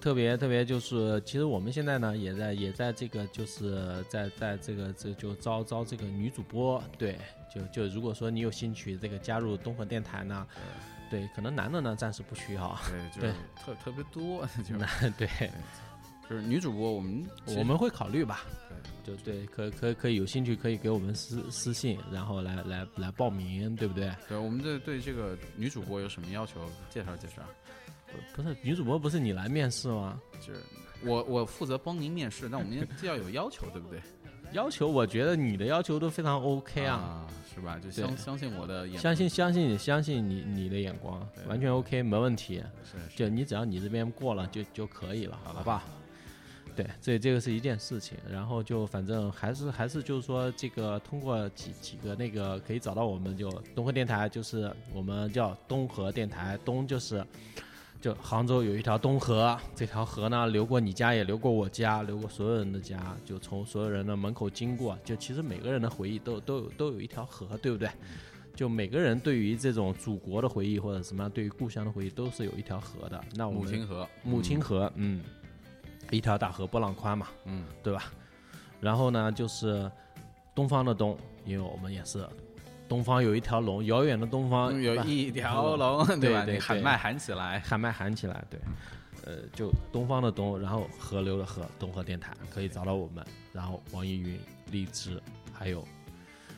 [0.00, 7.18] 特别特别就是，其实我们现在呢也在也在这个就是在在这个这就招招这个女主播，对，
[7.52, 10.46] 就就如果说你有兴趣这个加入东河电台呢，
[11.10, 14.86] 对，可能男的呢暂时不需要，对，就是特特别多，就是那
[15.18, 15.28] 对，
[16.28, 17.26] 就是女主播，我们
[17.56, 18.44] 我们会考虑吧，
[19.04, 24.12] 就对，可可可以有兴趣可以给我们私私信，然后来来来报名，对不对？
[24.28, 26.60] 对我们对对这个女主播有什么要求？
[26.90, 27.42] 介绍介绍。
[28.34, 30.20] 不是女主播不是你来面试吗？
[30.40, 30.60] 就是
[31.04, 34.00] 我我负责帮您面试，那我们这要有要求，对不对？
[34.52, 36.94] 要求我觉得你的要求都非常 OK 啊。
[36.94, 37.78] 啊，是吧？
[37.82, 42.62] 就相相信我的眼，相信相信你相信你你的眼光，对完全 OK 没问题。
[42.84, 45.84] 是是就你只要你这边过了就就可以了，好了好吧？
[46.76, 57.24] 对，这这个是一件事情，然后就反正还是还是就是说这个通过几几个那个可以找到我们就东河电台，就是我们叫东河电台，东就是
[58.06, 67.90] 就杭州有一条东河，这条河呢流过你家也流过我家，流过所有人的家，就从所有人的门口经过，就其实每个人的回忆都都有都有一条河，对不对？
[68.54, 73.20] 就每个人对于这种祖国的回忆或者什么样，对于故乡的回忆都是有一条河的。
[73.34, 75.20] 那我们母亲河，母亲河，嗯，
[76.12, 78.04] 一条大河波浪宽嘛，嗯，对吧？
[78.80, 79.90] 然后呢，就是
[80.54, 82.24] 东方的东，因为我们也是
[82.88, 86.16] 东方有一条龙，遥远的东方嗯有一条龙， 吧？
[86.16, 88.60] 对对对你喊麦喊起来，喊麦喊起来，对，
[89.24, 94.38] 呃，就东方的东，然后河流的河，东河电台可以找到我们，然后网易云、
[94.70, 95.20] 荔枝，
[95.52, 95.86] 还有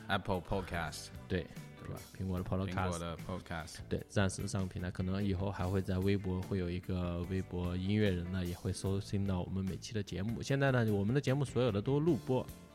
[0.07, 1.45] Apple Podcast 对
[1.81, 1.99] 对吧？
[2.17, 10.41] 苹果的 Podcast，的 Podcast，对，暂时上个平台，可能以后还会在微博会有一个微博音乐人呢，也会收听到我们每期的节目。
[10.41, 12.68] 现在呢，我们的节目所有的都录播，嗯，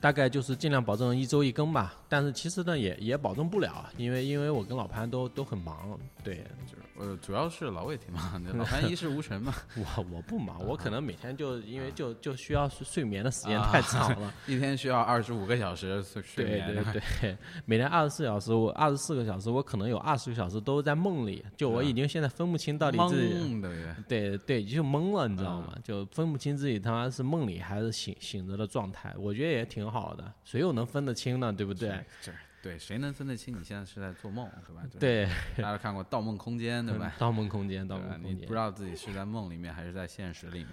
[0.00, 1.94] 大概就是尽量保证一周一更吧。
[2.08, 6.36] 但是其实呢，也也保证不了，因为因为我跟老潘都都很忙，对
[6.66, 14.32] 就是呃，主要是老魏挺忙的，老 潘一事无成嘛，我我不忙，我可能每天就因为就就需要睡睡眠的时间太长了。
[14.46, 23.60] 一天需要二十五个小时睡睡对眠，对 对，每天二十四小时，我二十四个小时，我可能有二十个小时都在梦里，就我已经现在分不清到底自己
[24.08, 25.76] 对对，就懵了，你知道吗？
[25.82, 29.14] 就分不清自己他妈是梦里还是醒醒着的状态。
[29.18, 31.52] 我觉得也挺好的，谁又能分得清呢？
[31.52, 31.88] 对不对？
[32.22, 32.32] 这
[32.66, 34.82] 对谁能分得清你现在是在做梦，对吧？
[34.98, 35.26] 对，
[35.56, 37.14] 大家都看过《盗梦空间》，对吧？
[37.16, 38.56] 盗梦空间，盗梦空间你不知。
[38.56, 40.70] 道自己是在梦里面还是在现实里面。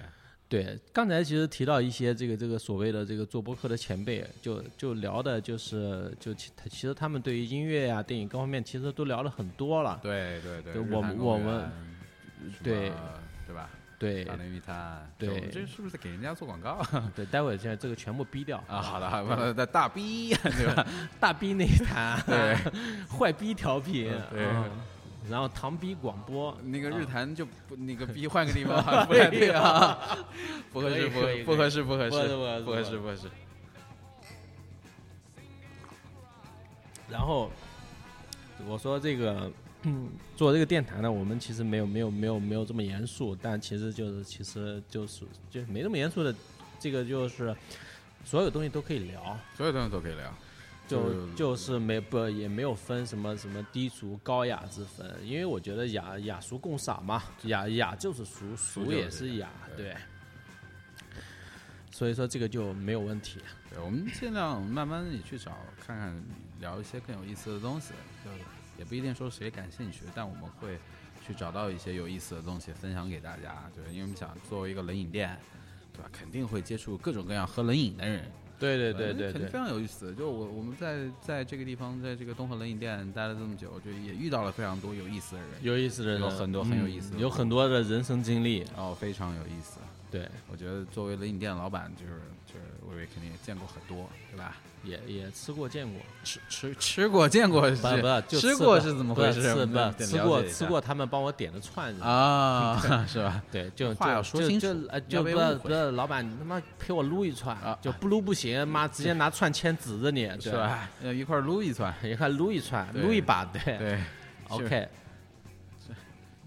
[0.50, 10.00] 对，刚才其实提到一些这个这个所谓的这个做播客的前辈，就就聊的就是就其他其实他们对于音乐呀、电影各方面其实都聊了很多了。
[10.02, 11.72] 对对对，我们我们
[12.64, 12.92] 对
[13.46, 13.70] 对吧？
[14.04, 15.50] 对大内密探，对。
[15.50, 16.82] 这是不是在给人家做广告？
[17.16, 18.58] 对，待会儿现在这个全部逼掉。
[18.68, 18.82] 啊？
[18.82, 20.86] 好的，好的，在大逼，对吧？
[21.20, 22.56] 大逼那一谈，对，
[23.08, 24.46] 坏逼调频，对。
[24.46, 24.70] 嗯。
[25.30, 29.98] 然后唐逼广播，那个啊日坛就不那个逼换个地方， 不太对啊，
[30.74, 32.62] 不合适，不不合适，不合适，不合适不合适。
[32.64, 33.22] 不合适，不合适。
[37.10, 37.50] 然后
[38.68, 39.50] 我说这个，
[39.84, 46.34] 嗯，做这个电台呢，我们其实没有没有没有没有这么严肃，但其实就是其实就是就没那么严肃的，
[46.80, 47.56] 这个就是
[48.24, 50.34] 所有东西都可以聊，所有东西都可以聊，
[50.88, 59.96] 就就是没不也没有分什么什么低俗高雅之分，因为我觉得雅雅俗共赏嘛，雅雅就是俗，俗也是雅，对对。
[61.92, 63.40] 所以说这个就没有问题。
[63.70, 65.56] 对，我们尽量慢慢也去找
[65.86, 66.24] 看看，
[66.60, 67.94] 聊一些更有意思的东西。
[68.26, 68.32] 就
[68.78, 70.78] 也不一定说谁感兴趣，但我们会
[71.26, 73.70] 去找到一些有意思的东西分享给大家。
[73.76, 75.38] 对，因为我们想作为一个冷饮店，
[75.94, 76.10] 对吧？
[76.12, 78.24] 肯定会接触各种各样喝冷饮的人。
[78.60, 80.14] 对对对对对肯定非，常有意思。
[80.14, 88.64] 就我我们在在这个地方，在这个东河冷饮店待了这么久，就也遇到了非常多有意思的人，有意思的人，有很多很有意思嗯有很多的人生经历。
[88.78, 89.80] 哦，非常有意思。
[90.14, 92.14] 对，我觉得作为冷饮店老板，就是
[92.46, 94.58] 就是微微肯定也见过很多，对吧？
[94.84, 99.66] 也也吃过见过，吃吃吃过见过是不不就吃吃过是怎么回事？
[99.66, 102.02] 不得吃过吃过他们帮我点的串子。
[102.04, 102.78] 啊，
[103.08, 103.42] 是吧？
[103.50, 105.32] 对，就话要说清楚就呃就不
[105.64, 110.52] 不是老板，你他妈陪我撸一串啊就不撸不行，妈直接拿串签指着你，是？
[110.52, 110.90] 吧？
[111.02, 114.00] 要一块撸一串，一块撸一串，撸一把，对对
[114.50, 114.88] ，OK，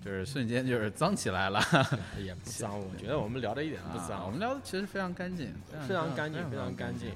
[0.06, 1.60] 就是瞬间就是脏起来了。
[2.24, 5.52] 也不脏，我觉得我们聊的一点都不啊我，们聊的其实非常干净，
[5.88, 7.10] 非常干净，非常干净。。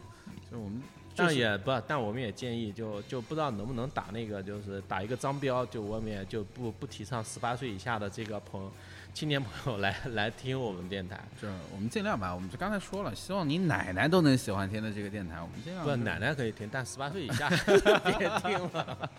[0.50, 0.82] 就是我们
[1.14, 8.72] 但也不，但我们也建议，就就不知道能不能打那个，就是打一个张标，就我们也就不不提倡十八岁以下的这个朋友
[9.14, 11.20] 青年朋友来来听我们电台。
[11.40, 17.48] 就是我们尽量吧，我们就刚才说了，希望你奶奶都能喜欢听的这个电台，我们尽量不，奶奶可以听，但十八岁以下
[18.18, 19.10] 别听了。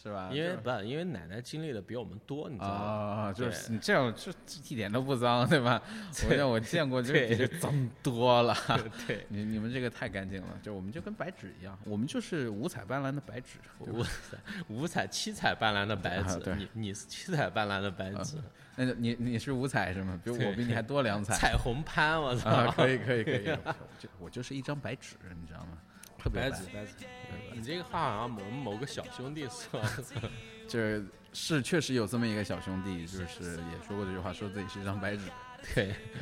[0.00, 0.28] 是吧？
[0.32, 2.74] 因为就是不，因为奶奶经历的比我们多，你知道吗？
[3.28, 5.80] 啊，就是你这样，这这一点都不脏，对吧？
[6.28, 8.54] 我见我见过， 这对比这 脏多了。
[9.06, 13.58] 对，你你们这个太干净了，就我们就跟白纸一样，我们就是五彩斑斓的白纸。
[13.78, 14.10] 五彩
[14.68, 18.36] 五彩七彩斑斓的白纸，啊对你你是七彩斑斓的白纸，
[18.76, 20.20] 那就你你是五彩是吗？
[20.22, 21.34] 比我比你还多两 彩。
[21.34, 22.50] 彩虹潘，我操！
[22.50, 25.78] 啊，可以可以可以，我就我就是一张白纸，你知道吗？
[26.18, 26.92] 特别白纸白纸，
[27.54, 30.28] 你这个话好像某某个小兄弟说的，
[30.68, 35.22] 就是是确实有这么一个小兄弟，就是也说过这句话，说自己是一张白纸。
[35.74, 36.20] 对嗯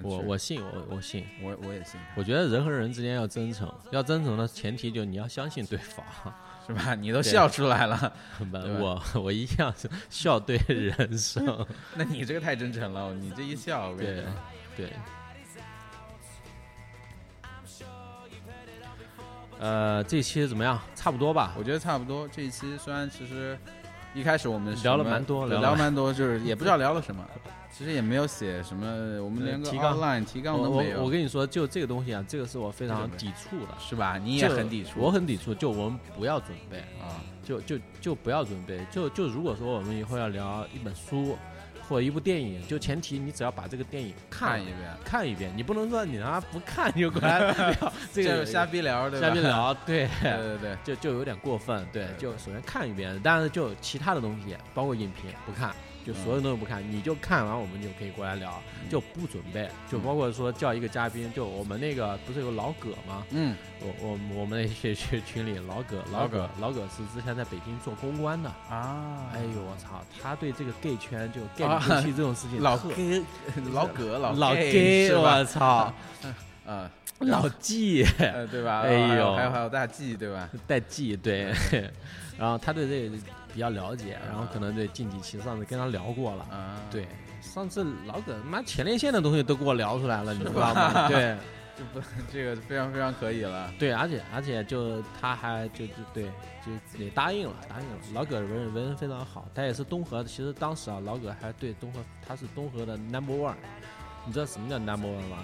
[0.00, 6.04] 我我信我我信，我我也信，我觉得人和人之间要真诚，要真诚的前提就你要相信对方。
[6.68, 6.94] 是吧？
[6.94, 8.12] 你都笑出来了，
[8.52, 11.66] 我我一样是笑对人生，
[11.96, 14.20] 那你这个太真诚了，你这一笑，我跟你
[14.76, 14.92] 对，对。
[19.58, 20.80] 呃，这期怎么样？
[20.94, 21.54] 差不多吧。
[21.58, 22.28] 我觉得差不多。
[22.28, 23.58] 这一期虽然其实
[24.14, 27.24] 一开始我们聊了蛮多聊了聊蛮多，就是也不知道聊了什么，
[27.76, 28.86] 其实也没有写什么，
[29.22, 33.74] 我们连个呃提纲 outline 提纲我我都没有，我跟你说，就这个东西啊，这个是我非常抵触的。
[33.80, 34.16] 是吧？
[34.16, 35.54] 你也很抵触，我很抵触。
[35.54, 38.84] 就我们不要准备，啊，就就就不要准备。
[38.90, 41.36] 就就如果说我们以后要聊一本书
[41.88, 47.38] 或者一部电影，就前提你只要把这个电影看看一遍，看一遍，你不能说你他妈不看就过来
[47.80, 49.28] 聊这个瞎逼聊，对吧？
[49.28, 50.08] 瞎逼，聊，对。
[50.22, 55.74] 对对对，就就有点过分，对，就首先看一遍，但是就其他的东西，包括影评不看，
[56.08, 63.26] 就所有东西不看，你就看完我们就可以过来聊，就不准备，就包括说叫一个嘉宾，就我们那个不是有老葛吗？
[63.28, 73.22] 嗯，我我我们那些群群里老葛老葛老葛是之前在北京做公关的，啊，哎呦我操，他对这个 gay 圈就 gay 啊里 gay 气这种事情 老特 gay
[73.74, 75.44] 老葛老老 gay 我？
[75.44, 75.92] 操，
[76.66, 78.80] 啊，老纪呃，对吧？
[78.80, 80.48] 哎呦还有还有大 G 对吧？
[80.66, 81.52] 带 G 对，
[82.38, 83.16] 然后他对这个
[83.52, 87.06] 比较了解，然后可能对竞技骑上次跟他聊过了，啊，对，
[87.40, 91.08] 上次老葛妈前列腺的东西都给我聊出来了，你知道吗？
[91.08, 91.36] 对
[91.76, 93.72] 就不这个非常非常可以了。
[93.78, 96.24] 对，而且而且就他还就就对
[96.66, 97.96] 就也答应了，答应了。
[98.12, 103.54] 老葛人人人非常好，他也是东河，其实当时啊，老葛还对东河他是东河的 number one，
[104.26, 105.38] 你知道什么叫 number one 吗？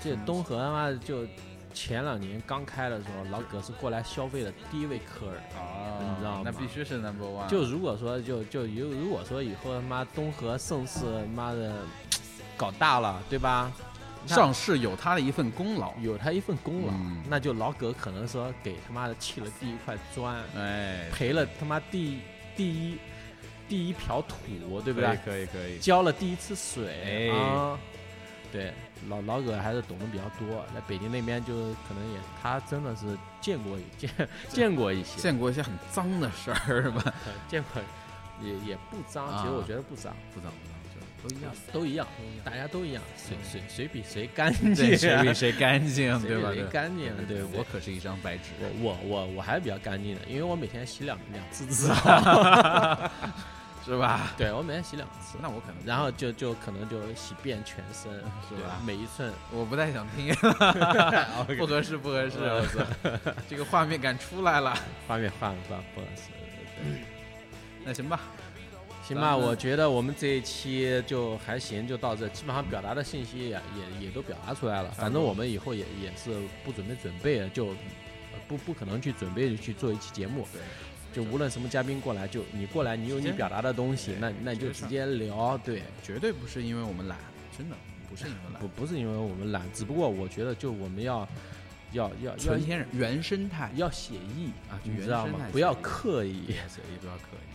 [0.00, 1.24] 这东河他妈就
[1.72, 5.36] 前两年刚开的时候，老葛是过来消费的第一位客人。
[5.56, 7.46] 哦你知道吗那必须是 number one。
[7.48, 11.84] 就如果说就就如如果说以后他妈东河盛世妈的
[12.56, 13.72] 搞大了，对吧？
[14.26, 15.94] 上市有他的一份功劳。
[15.98, 22.20] 有他一份功劳，嗯那就老葛可能说给他妈的砌了第一块砖，哎，赔了他妈第
[22.54, 22.98] 第一
[23.68, 24.36] 第一瓢土，
[24.82, 25.18] 对不对？
[25.24, 25.78] 可以可以。
[25.78, 27.32] 浇了第一次水。
[28.52, 28.74] 对，
[29.08, 31.52] 老老葛还是懂得比较多，在北京那边就
[31.88, 34.10] 可能也他真的是见过一见
[34.48, 37.02] 见过一些，见过一些很脏的事儿是吧？
[37.26, 37.82] 呃见过
[38.42, 40.14] 也也不脏，其实啊我觉得不脏。
[40.34, 40.50] 不脏
[41.22, 41.52] 不脏，就都一样。
[41.72, 42.06] 都一样，
[42.44, 46.50] 大家都一样，谁谁谁比谁 干净，谁比谁干净，对吧？
[46.54, 47.64] 谁干净，对我？
[47.70, 48.44] 可是一张白纸。
[48.60, 51.92] 我我我我还是比较干净的，因为我每天洗两两次澡，
[53.84, 54.32] 是吧？
[54.36, 58.12] 对我每天洗两次，那我可能，然后就就可能就洗遍全身，
[58.48, 60.34] 是吧每一寸，我不太想听，
[61.56, 64.76] 不合适，不合适，我操，这个画面感出来了。
[65.08, 66.30] 画面换了不不合适。
[67.84, 68.20] 那行吧，
[69.02, 74.90] 行吧，我觉得我们这一期就还行，就到这，基本上表达的信息也也也都表达出来了。
[74.90, 76.30] 反正我们以后也也是
[76.64, 80.46] 不准备准备，就呃不不可能去准备去做一期节目。
[80.52, 80.60] 对，
[81.12, 85.58] 就无论什么嘉宾过来，就你过来，你有你表达的东西，那那你就直接聊。
[85.58, 87.18] 对，绝对不是因为我们懒，
[87.56, 87.76] 真的
[88.08, 91.28] 不是因为懒不，不是因为我们懒，只不过我觉得就我们要
[91.92, 95.26] 要要要纯天然原生态要写意啊就原你知道？
[95.26, 97.50] 吗不要刻意，写意不要刻意。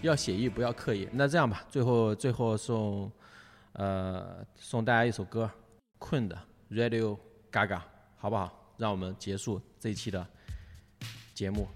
[0.00, 1.08] 要写意，不要刻意。
[1.12, 3.10] 那这样吧，最后最后送，
[3.72, 5.50] 呃，送大家一首歌，
[5.98, 6.38] 困的
[6.70, 7.18] Radio
[7.50, 7.80] Gaga，
[8.16, 8.72] 好不好？
[8.76, 10.24] 让我们结束这一期的
[11.38, 11.68] 节目。